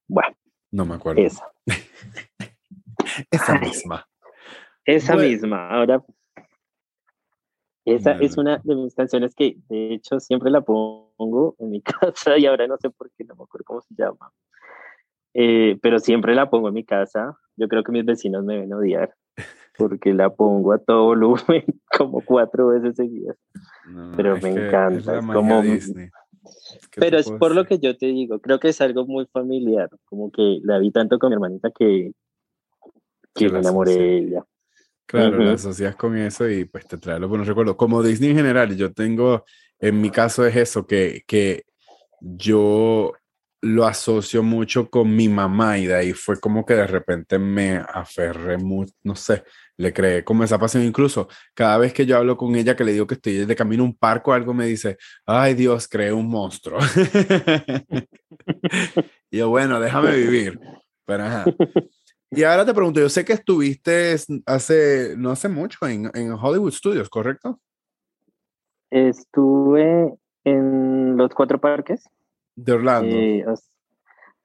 Bueno. 0.08 0.36
No 0.70 0.84
me 0.84 0.94
acuerdo. 0.94 1.20
Esa. 1.22 1.46
esa 3.30 3.58
misma. 3.60 4.08
Esa 4.84 5.16
misma. 5.16 5.68
Ahora 5.68 6.02
esa 7.84 8.12
es 8.12 8.38
una 8.38 8.60
de 8.64 8.74
mis 8.76 8.94
canciones 8.94 9.34
que 9.34 9.56
de 9.68 9.94
hecho 9.94 10.18
siempre 10.18 10.50
la 10.50 10.62
pongo 10.62 11.56
en 11.58 11.70
mi 11.70 11.82
casa 12.16 12.38
y 12.38 12.46
ahora 12.46 12.66
no 12.66 12.76
sé 12.78 12.90
por 12.90 13.10
qué, 13.12 13.24
no 13.24 13.34
me 13.36 13.44
acuerdo 13.44 13.64
cómo 13.64 13.80
se 13.82 13.94
llama. 13.96 14.32
Eh, 15.34 15.78
pero 15.82 15.98
siempre 15.98 16.34
la 16.34 16.48
pongo 16.48 16.68
en 16.68 16.74
mi 16.74 16.84
casa. 16.84 17.36
Yo 17.56 17.68
creo 17.68 17.82
que 17.82 17.92
mis 17.92 18.04
vecinos 18.04 18.44
me 18.44 18.58
ven 18.60 18.72
odiar 18.72 19.14
porque 19.76 20.14
la 20.14 20.30
pongo 20.30 20.72
a 20.72 20.78
todo 20.78 21.04
volumen 21.06 21.64
como 21.98 22.20
cuatro 22.24 22.68
veces 22.68 22.96
seguidas. 22.96 23.36
pero 24.16 24.36
me 24.38 24.50
encanta. 24.50 25.18
Es 25.18 25.26
como... 25.26 25.62
Pero 26.96 27.18
es 27.18 27.30
por 27.30 27.54
lo 27.54 27.64
que 27.64 27.78
yo 27.78 27.96
te 27.96 28.06
digo, 28.06 28.38
creo 28.38 28.60
que 28.60 28.68
es 28.68 28.80
algo 28.82 29.06
muy 29.06 29.26
familiar, 29.26 29.88
como 30.04 30.30
que 30.30 30.60
la 30.62 30.78
vi 30.78 30.90
tanto 30.90 31.18
con 31.18 31.30
mi 31.30 31.34
hermanita 31.34 31.70
que, 31.70 32.12
que 33.34 33.48
me 33.48 33.60
enamoré 33.60 33.92
de 33.92 34.18
ella. 34.18 34.44
Claro, 35.06 35.36
lo 35.36 35.50
asocias 35.50 35.96
con 35.96 36.16
eso 36.16 36.48
y 36.48 36.64
pues 36.64 36.86
te 36.86 36.98
trae 36.98 37.20
los 37.20 37.28
buenos 37.28 37.46
recuerdos. 37.46 37.76
Como 37.76 38.02
Disney 38.02 38.30
en 38.30 38.36
general, 38.36 38.76
yo 38.76 38.92
tengo, 38.92 39.44
en 39.78 40.00
mi 40.00 40.10
caso 40.10 40.46
es 40.46 40.56
eso, 40.56 40.86
que, 40.86 41.22
que 41.26 41.64
yo 42.20 43.12
lo 43.60 43.86
asocio 43.86 44.42
mucho 44.42 44.90
con 44.90 45.14
mi 45.14 45.28
mamá 45.28 45.78
y 45.78 45.86
de 45.86 45.94
ahí 45.94 46.12
fue 46.12 46.38
como 46.38 46.66
que 46.66 46.74
de 46.74 46.86
repente 46.86 47.38
me 47.38 47.76
aferré 47.76 48.58
mucho, 48.58 48.92
no 49.02 49.16
sé, 49.16 49.42
le 49.78 49.92
creé 49.92 50.22
como 50.22 50.44
esa 50.44 50.58
pasión. 50.58 50.84
Incluso 50.84 51.28
cada 51.54 51.78
vez 51.78 51.92
que 51.92 52.04
yo 52.04 52.16
hablo 52.16 52.36
con 52.36 52.54
ella, 52.56 52.76
que 52.76 52.84
le 52.84 52.92
digo 52.92 53.06
que 53.06 53.14
estoy 53.14 53.46
de 53.46 53.56
camino 53.56 53.82
a 53.82 53.86
un 53.86 53.96
parque 53.96 54.30
o 54.30 54.34
algo, 54.34 54.52
me 54.52 54.66
dice, 54.66 54.98
ay 55.24 55.54
Dios, 55.54 55.88
creé 55.88 56.12
un 56.12 56.28
monstruo. 56.28 56.78
y 59.30 59.38
yo, 59.38 59.48
bueno, 59.48 59.80
déjame 59.80 60.16
vivir. 60.16 60.58
Pero 61.06 61.24
ajá. 61.24 61.44
Y 62.36 62.42
ahora 62.42 62.64
te 62.64 62.74
pregunto, 62.74 63.00
yo 63.00 63.08
sé 63.08 63.24
que 63.24 63.32
estuviste 63.34 64.16
hace, 64.46 65.14
no 65.16 65.30
hace 65.30 65.48
mucho 65.48 65.86
en, 65.86 66.10
en 66.14 66.32
Hollywood 66.32 66.72
Studios, 66.72 67.08
¿correcto? 67.08 67.60
Estuve 68.90 70.14
en 70.44 71.16
los 71.16 71.34
cuatro 71.34 71.60
parques. 71.60 72.08
De 72.56 72.72
Orlando. 72.72 73.14
Eh, 73.14 73.44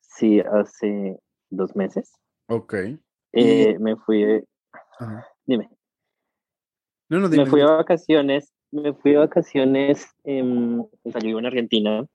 sí, 0.01 0.39
hace 0.39 1.19
dos 1.49 1.75
meses. 1.75 2.13
Ok. 2.47 2.73
Eh, 3.33 3.77
me 3.79 3.95
fui. 3.97 4.43
Dime. 5.45 5.69
No, 7.09 7.19
no, 7.19 7.29
dime. 7.29 7.43
Me 7.43 7.49
fui 7.49 7.61
a 7.61 7.67
vacaciones. 7.67 8.51
Me 8.71 8.93
fui 8.93 9.15
a 9.15 9.19
vacaciones. 9.19 10.07
En, 10.23 10.79
o 10.79 11.11
sea, 11.11 11.21
yo 11.21 11.27
vivo 11.27 11.39
en 11.39 11.45
Argentina. 11.45 12.05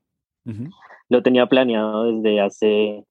Lo 1.09 1.23
tenía 1.23 1.47
planeado 1.47 2.13
desde 2.13 2.41
hace 2.41 3.05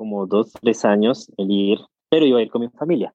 como 0.00 0.26
dos, 0.26 0.54
tres 0.62 0.86
años 0.86 1.30
el 1.36 1.50
ir, 1.50 1.78
pero 2.08 2.24
iba 2.24 2.38
a 2.38 2.42
ir 2.42 2.50
con 2.50 2.62
mi 2.62 2.70
familia. 2.70 3.14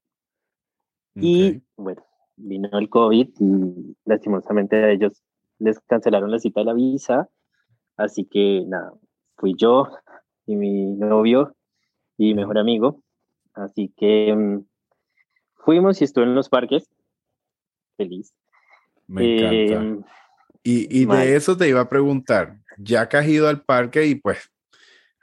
Y 1.16 1.64
bueno, 1.76 2.06
vino 2.36 2.70
el 2.78 2.90
COVID 2.90 3.28
y 3.40 3.98
lastimosamente 4.06 4.76
a 4.76 4.92
ellos 4.92 5.24
les 5.58 5.80
cancelaron 5.80 6.30
la 6.30 6.38
cita 6.38 6.60
de 6.60 6.66
la 6.68 6.74
visa, 6.76 7.28
así 7.98 8.26
que 8.26 8.66
nada, 8.68 8.94
fui 9.36 9.56
yo 9.58 9.88
y 10.46 10.56
mi 10.58 10.94
novio 10.94 11.56
y 12.20 12.36
mejor 12.36 12.60
amigo, 12.60 13.02
así 13.56 13.92
que 13.98 14.36
mm, 14.36 14.64
fuimos 15.56 16.00
y 16.02 16.04
estuve 16.04 16.26
en 16.26 16.36
los 16.36 16.50
parques, 16.50 16.88
feliz. 17.98 18.32
Me 19.08 19.38
encanta. 19.38 19.82
Em, 19.82 20.04
y, 20.62 21.02
y 21.02 21.06
de 21.08 21.36
eso 21.36 21.58
te 21.58 21.68
iba 21.68 21.82
a 21.82 21.90
preguntar, 21.90 22.60
ya 22.78 23.10
que 23.10 23.18
has 23.18 23.28
ido 23.28 23.48
al 23.48 23.64
parque 23.64 24.06
y 24.06 24.14
pues 24.14 24.52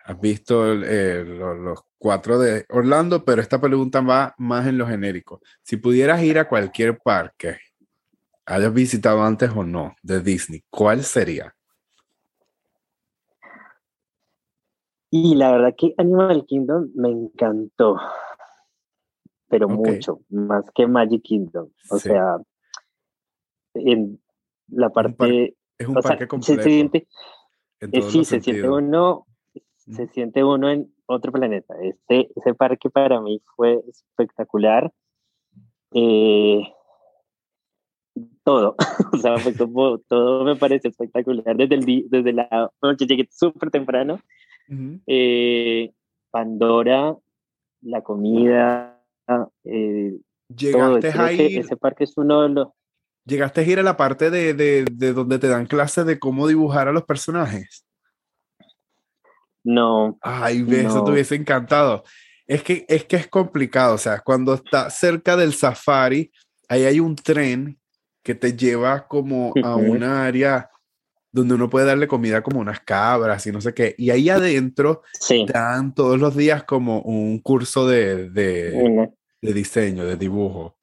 has 0.05 0.21
visto 0.21 0.73
eh, 0.73 1.25
los, 1.25 1.81
cuatro 1.99 2.39
de 2.39 2.67
Orlando, 2.69 3.25
pero 3.25 3.41
esta 3.41 3.61
pregunta 3.61 4.01
va 4.01 4.35
más 4.37 4.67
en 4.67 4.77
lo 4.77 4.87
genérico. 4.87 5.41
Si 5.63 5.77
pudieras 5.77 6.21
ir 6.23 6.39
a 6.39 6.49
cualquier 6.49 6.99
parque, 6.99 7.59
hayas 8.45 8.75
visitado 8.75 9.23
antes 9.23 9.51
o 9.55 9.63
no, 9.63 9.95
de 10.03 10.21
Disney, 10.21 10.65
¿cuál 10.69 11.05
sería? 11.05 11.55
Y 15.11 15.37
la 15.37 15.53
verdad 15.53 15.75
que 15.77 15.95
Animal 15.97 16.45
Kingdom 16.47 16.91
me 16.97 17.11
encantó, 17.11 18.01
pero 19.49 19.69
mucho, 19.69 20.23
más 20.31 20.65
que 20.75 20.87
Magic 20.89 21.23
Kingdom. 21.23 21.69
O 21.91 21.99
sea, 21.99 22.39
en 23.75 24.21
la 24.69 24.91
parte... 24.91 25.55
es 25.79 25.87
un 25.87 25.95
parque 25.95 26.27
completo. 26.27 26.63
Se 26.63 26.69
siente, 26.69 27.07
eh, 27.79 28.03
sí, 28.03 28.25
se 28.25 28.41
siente 28.41 28.69
uno 28.69 29.27
se 29.91 30.07
siente 30.09 30.45
uno 30.45 30.71
en 30.71 30.93
otro 31.07 31.33
planeta. 31.33 31.75
Este, 31.83 32.31
ese 32.37 32.55
parque 32.55 32.91
para 32.91 33.21
mí 33.21 33.43
fue 33.57 33.81
espectacular. 33.89 34.93
Eh, 35.93 36.63
todo, 38.45 38.77
o 39.13 39.17
sea, 39.17 39.39
fue 39.39 39.55
como, 39.55 39.99
todo 39.99 40.45
me 40.45 40.57
parece 40.57 40.89
espectacular 40.89 41.57
desde, 41.57 41.75
el 41.75 42.09
desde 42.09 42.33
la 42.33 42.71
noche, 42.83 43.07
llegué 43.07 43.29
súper 43.31 43.71
temprano. 43.71 44.21
Eh, 45.07 45.93
Pandora, 46.31 47.15
la 47.83 48.03
comida, 48.03 49.03
eh, 49.65 50.19
Llegaste 50.49 51.09
a 51.09 51.33
ir, 51.33 51.61
ese 51.61 51.77
parque 51.77 52.05
es 52.05 52.17
uno 52.17 52.43
de 52.43 52.49
los... 52.51 52.69
¿Llegaste 53.25 53.61
a 53.61 53.65
ir 53.65 53.79
a 53.79 53.83
la 53.83 53.97
parte 53.97 54.31
de, 54.31 54.55
de, 54.55 54.85
de 54.91 55.13
donde 55.13 55.39
te 55.39 55.49
dan 55.49 55.67
clases 55.67 56.05
de 56.07 56.19
cómo 56.19 56.49
dibujar 56.49 56.89
a 56.89 56.93
los 56.93 57.05
personajes? 57.05 57.85
No. 59.65 60.19
Ay, 60.21 60.67
eso 60.71 61.05
te 61.05 61.11
hubiese 61.11 61.35
encantado. 61.35 62.05
Es 62.47 62.63
que, 62.63 62.85
es 62.89 63.05
que 63.05 63.17
es 63.17 63.29
complicado, 63.29 63.95
o 63.95 63.99
sea, 63.99 64.21
cuando 64.21 64.55
está 64.55 64.91
cerca 64.91 65.37
del 65.37 65.55
safari, 65.55 66.31
ahí 66.69 66.85
hay 66.85 67.01
un 67.01 67.17
tren 67.17 67.79
que 68.23 68.35
te 68.35 68.57
lleva 68.57 69.07
como 69.07 69.53
a 69.63 69.77
un 69.77 70.03
área 70.03 70.69
donde 71.33 71.55
uno 71.55 71.71
puede 71.71 71.87
darle 71.87 72.07
comida 72.07 72.43
como 72.43 72.61
unas 72.61 72.81
cabras 72.81 73.47
y 73.47 73.53
no 73.53 73.61
sé 73.61 73.73
qué. 73.73 73.95
Y 73.97 74.11
ahí 74.11 74.29
adentro 74.29 75.03
dan 75.47 75.95
todos 75.95 76.21
los 76.21 76.37
días 76.37 76.65
como 76.65 77.01
un 77.01 77.39
curso 77.39 77.87
de, 77.89 78.29
de, 78.29 79.11
diseño, 79.41 80.05
de 80.05 80.17
dibujo. 80.17 80.77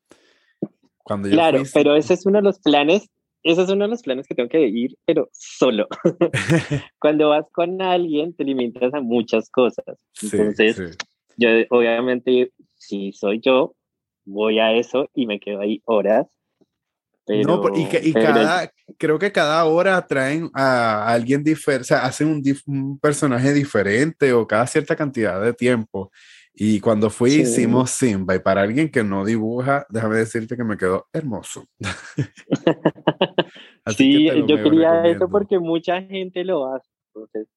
Cuando 1.03 1.29
claro, 1.29 1.63
pero 1.73 1.95
ese 1.95 2.15
es 2.15 2.25
uno 2.25 2.39
de 2.39 2.43
los 2.43 2.59
planes, 2.59 3.09
ese 3.43 3.63
es 3.63 3.69
uno 3.69 3.85
de 3.85 3.91
los 3.91 4.01
planes 4.01 4.27
que 4.27 4.35
tengo 4.35 4.49
que 4.49 4.67
ir, 4.67 4.95
pero 5.05 5.29
solo. 5.33 5.87
Cuando 6.99 7.29
vas 7.29 7.45
con 7.51 7.81
alguien 7.81 8.33
te 8.33 8.43
limitas 8.43 8.93
a 8.93 9.01
muchas 9.01 9.49
cosas. 9.49 9.85
Entonces, 10.21 10.97
yo 11.37 11.49
obviamente, 11.69 12.51
si 12.75 13.11
soy 13.13 13.39
yo, 13.39 13.75
voy 14.25 14.59
a 14.59 14.73
eso 14.73 15.09
y 15.13 15.25
me 15.25 15.39
quedo 15.39 15.61
ahí 15.61 15.81
horas 15.85 16.27
no, 17.45 17.61
y, 17.75 18.09
y 18.09 18.13
cada, 18.13 18.71
creo 18.97 19.19
que 19.19 19.31
cada 19.31 19.63
hora 19.65 20.05
traen 20.07 20.49
a 20.53 21.07
alguien 21.07 21.43
diferente, 21.43 21.81
o 21.81 21.85
sea, 21.85 22.05
hacen 22.05 22.41
un, 22.65 22.99
personaje 22.99 23.53
diferente 23.53 24.33
o 24.33 24.47
cada 24.47 24.65
cierta 24.65 24.95
cantidad 24.95 25.39
de 25.41 25.53
tiempo. 25.53 26.11
Y 26.61 26.81
cuando 26.81 27.09
fui 27.09 27.35
hicimos 27.35 27.89
Simba 27.89 28.35
y 28.35 28.39
para 28.39 28.61
alguien 28.61 28.91
que 28.91 29.01
no 29.01 29.23
dibuja, 29.23 29.85
déjame 29.87 30.17
decirte 30.17 30.57
que 30.57 30.65
me 30.65 30.75
quedó 30.75 31.07
hermoso. 31.13 31.63
sí, 33.95 34.25
yo 34.45 34.61
quería 34.61 35.07
eso 35.07 35.29
porque 35.29 35.57
mucha 35.57 36.01
gente 36.01 36.43
lo 36.43 36.73
hace. 36.73 36.89
Entonces, 37.07 37.47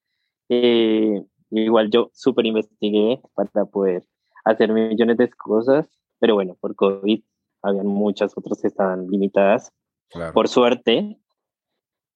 eh, 0.49 1.21
igual 1.51 1.91
yo 1.91 2.11
súper 2.15 2.47
investigué 2.47 3.21
para 3.35 3.65
poder 3.65 4.05
hacer 4.45 4.73
millones 4.73 5.17
de 5.17 5.29
cosas, 5.31 5.91
pero 6.21 6.35
bueno, 6.35 6.57
por 6.61 6.77
COVID 6.77 7.25
habían 7.63 7.89
muchas 7.89 8.39
otras 8.39 8.63
que 8.63 8.69
estaban 8.69 9.09
limitadas. 9.09 9.73
Por 10.33 10.47
suerte, 10.47 11.19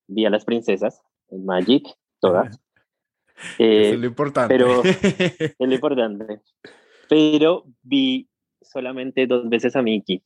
vi 0.07 0.25
a 0.25 0.31
las 0.31 0.45
princesas 0.45 1.03
en 1.31 1.45
Magic, 1.45 1.85
todas. 2.21 2.61
es 3.59 3.99
lo 3.99 4.07
importante. 4.07 4.55
Pero 4.55 4.83
es 4.85 5.55
lo 5.59 5.75
importante. 5.75 6.41
Pero 7.09 7.65
vi 7.83 8.29
solamente 8.61 9.27
dos 9.27 9.49
veces 9.49 9.77
a 9.77 9.83
Mickey. 9.83 10.23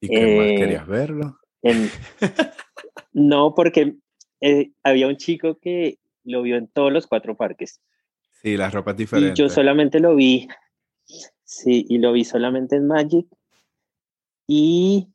¿Y 0.00 0.08
qué 0.08 0.36
más 0.36 0.46
eh, 0.46 0.54
querías 0.56 0.86
verlo? 0.86 1.38
no, 3.12 3.54
porque 3.54 3.94
eh, 4.40 4.72
había 4.82 5.06
un 5.06 5.16
chico 5.16 5.58
que 5.60 5.98
lo 6.24 6.42
vio 6.42 6.56
en 6.56 6.68
todos 6.68 6.92
los 6.92 7.06
cuatro 7.06 7.36
parques. 7.36 7.80
Sí, 8.42 8.56
las 8.56 8.74
ropas 8.74 8.96
diferentes. 8.96 9.38
Y 9.38 9.42
yo 9.42 9.48
solamente 9.48 10.00
lo 10.00 10.16
vi. 10.16 10.48
Sí, 11.44 11.86
y 11.88 11.98
lo 11.98 12.12
vi 12.12 12.24
solamente 12.24 12.76
en 12.76 12.86
Magic 12.86 13.26
y 14.46 15.08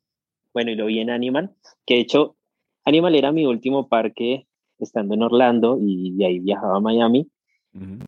bueno, 0.53 0.71
y 0.71 0.75
lo 0.75 0.87
vi 0.87 0.99
en 0.99 1.09
Animal, 1.09 1.55
que 1.85 1.95
de 1.95 1.99
hecho 2.01 2.35
Animal 2.83 3.15
era 3.15 3.31
mi 3.31 3.45
último 3.45 3.89
parque 3.89 4.46
estando 4.79 5.15
en 5.15 5.23
Orlando 5.23 5.77
y 5.81 6.11
de 6.15 6.25
ahí 6.25 6.39
viajaba 6.39 6.77
a 6.77 6.81
Miami. 6.81 7.29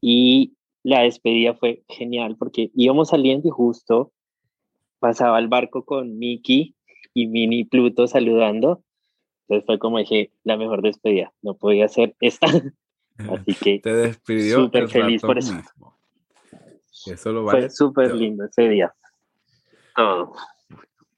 Y 0.02 0.54
la 0.84 1.02
despedida 1.02 1.54
fue 1.54 1.84
genial 1.88 2.36
porque 2.38 2.72
íbamos 2.74 3.10
saliendo 3.10 3.48
y 3.48 3.52
justo 3.52 4.12
pasaba 5.00 5.38
el 5.40 5.48
barco 5.48 5.86
con 5.86 6.18
Mickey 6.18 6.76
y 7.14 7.28
Minnie 7.28 7.66
Pluto 7.66 8.08
saludando. 8.08 8.84
Entonces 9.48 9.66
fue 9.66 9.80
como 9.80 10.00
dije, 10.00 10.32
la 10.44 10.58
mejor 10.58 10.82
despedida, 10.82 11.34
no 11.42 11.56
podía 11.56 11.88
ser 11.88 12.16
esta. 12.20 12.48
Así 13.18 13.54
que 13.54 13.80
te 13.80 13.94
despidió 13.94 14.64
súper 14.64 14.88
feliz 14.88 15.22
por 15.22 15.38
eso. 15.38 15.54
Eso 17.06 17.32
lo 17.32 17.44
vale. 17.44 17.62
Fue 17.62 17.70
súper 17.70 18.16
lindo 18.16 18.46
ese 18.46 18.70
día. 18.70 18.94
Todo. 19.96 20.34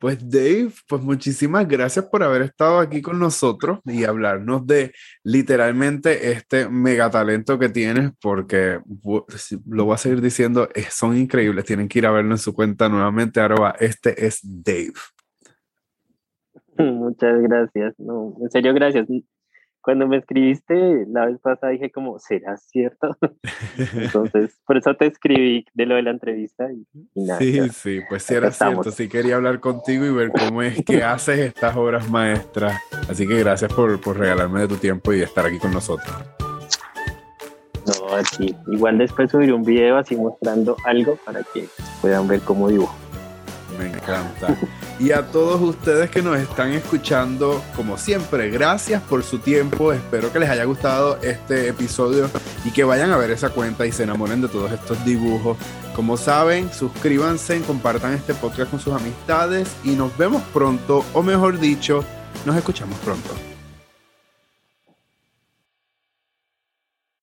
Pues 0.02 0.18
Dave, 0.28 0.72
pues 0.90 1.04
muchísimas 1.04 1.68
gracias 1.68 2.04
por 2.06 2.24
haber 2.24 2.42
estado 2.42 2.80
aquí 2.80 3.04
con 3.04 3.20
nosotros 3.20 3.82
y 3.86 4.04
hablarnos 4.04 4.66
de 4.66 4.94
literalmente 5.24 6.32
este 6.32 6.68
mega 6.68 7.12
talento 7.12 7.60
que 7.60 7.70
tienes, 7.70 8.12
porque 8.20 8.80
lo 9.68 9.86
voy 9.86 9.94
a 9.94 9.98
seguir 9.98 10.20
diciendo, 10.20 10.68
son 10.90 11.16
increíbles, 11.16 11.66
tienen 11.66 11.88
que 11.88 12.00
ir 12.00 12.08
a 12.08 12.12
verlo 12.12 12.32
en 12.32 12.40
su 12.40 12.52
cuenta 12.52 12.90
nuevamente, 12.90 13.42
arroba, 13.42 13.76
este 13.80 14.26
es 14.26 14.40
Dave. 14.42 14.94
Muchas 16.80 17.40
gracias, 17.40 17.94
no, 18.00 18.36
en 18.42 18.50
serio 18.50 18.74
gracias 18.74 19.08
cuando 19.82 20.08
me 20.08 20.18
escribiste 20.18 21.06
la 21.08 21.26
vez 21.26 21.40
pasada 21.40 21.72
dije 21.72 21.92
como, 21.92 22.20
¿será 22.20 22.58
cierto? 22.58 23.18
Entonces, 23.96 24.60
por 24.66 24.78
eso 24.78 24.96
te 24.96 25.08
escribí 25.08 25.66
de 25.74 25.86
lo 25.86 25.96
de 25.96 26.04
la 26.04 26.12
entrevista 26.12 26.72
y, 26.72 26.86
nada. 27.16 27.40
Sí, 27.40 27.70
sí, 27.70 28.00
pues 28.08 28.24
sí 28.24 28.36
era 28.36 28.52
cierto, 28.52 28.92
sí 28.92 29.10
quería 29.10 29.36
hablar 29.36 29.60
contigo 29.60 30.06
y 30.06 30.12
ver 30.12 30.32
cómo 30.32 30.62
es 30.62 30.84
que 30.86 31.04
haces 31.04 31.40
estas 31.40 31.76
obras 31.76 32.10
maestras. 32.10 32.80
Así 33.10 33.28
que 33.28 33.40
gracias 33.40 33.74
por, 33.74 34.00
por 34.00 34.18
regalarme 34.18 34.62
de 34.62 34.68
tu 34.68 34.78
tiempo 34.78 35.14
y 35.14 35.22
estar 35.22 35.46
aquí 35.46 35.58
con 35.58 35.74
nosotros. 35.74 36.12
No, 37.86 38.16
aquí. 38.16 38.56
Igual 38.68 39.00
después 39.00 39.32
subiré 39.32 39.54
un 39.54 39.64
video 39.64 39.98
así 39.98 40.16
mostrando 40.16 40.78
algo 40.86 41.18
para 41.26 41.42
que 41.54 41.68
puedan 42.02 42.28
ver 42.28 42.42
cómo 42.42 42.70
dibujo. 42.70 42.96
Me 43.80 43.88
encanta. 43.88 44.56
Y 45.02 45.14
a 45.14 45.26
todos 45.26 45.60
ustedes 45.60 46.12
que 46.12 46.22
nos 46.22 46.38
están 46.38 46.74
escuchando, 46.74 47.64
como 47.76 47.98
siempre, 47.98 48.52
gracias 48.52 49.02
por 49.02 49.24
su 49.24 49.40
tiempo. 49.40 49.92
Espero 49.92 50.32
que 50.32 50.38
les 50.38 50.48
haya 50.48 50.64
gustado 50.66 51.18
este 51.24 51.70
episodio 51.70 52.30
y 52.64 52.70
que 52.70 52.84
vayan 52.84 53.10
a 53.10 53.18
ver 53.18 53.32
esa 53.32 53.50
cuenta 53.50 53.88
y 53.88 53.92
se 53.92 54.04
enamoren 54.04 54.44
de 54.44 54.48
todos 54.48 54.72
estos 54.72 55.04
dibujos. 55.04 55.58
Como 55.96 56.18
saben, 56.18 56.72
suscríbanse, 56.72 57.62
compartan 57.62 58.14
este 58.14 58.36
podcast 58.36 58.70
con 58.70 58.80
sus 58.80 58.94
amistades 58.94 59.70
y 59.84 59.96
nos 59.96 60.16
vemos 60.20 60.44
pronto, 60.54 61.04
o 61.16 61.24
mejor 61.24 61.60
dicho, 61.60 62.06
nos 62.46 62.56
escuchamos 62.56 63.00
pronto. 63.00 63.51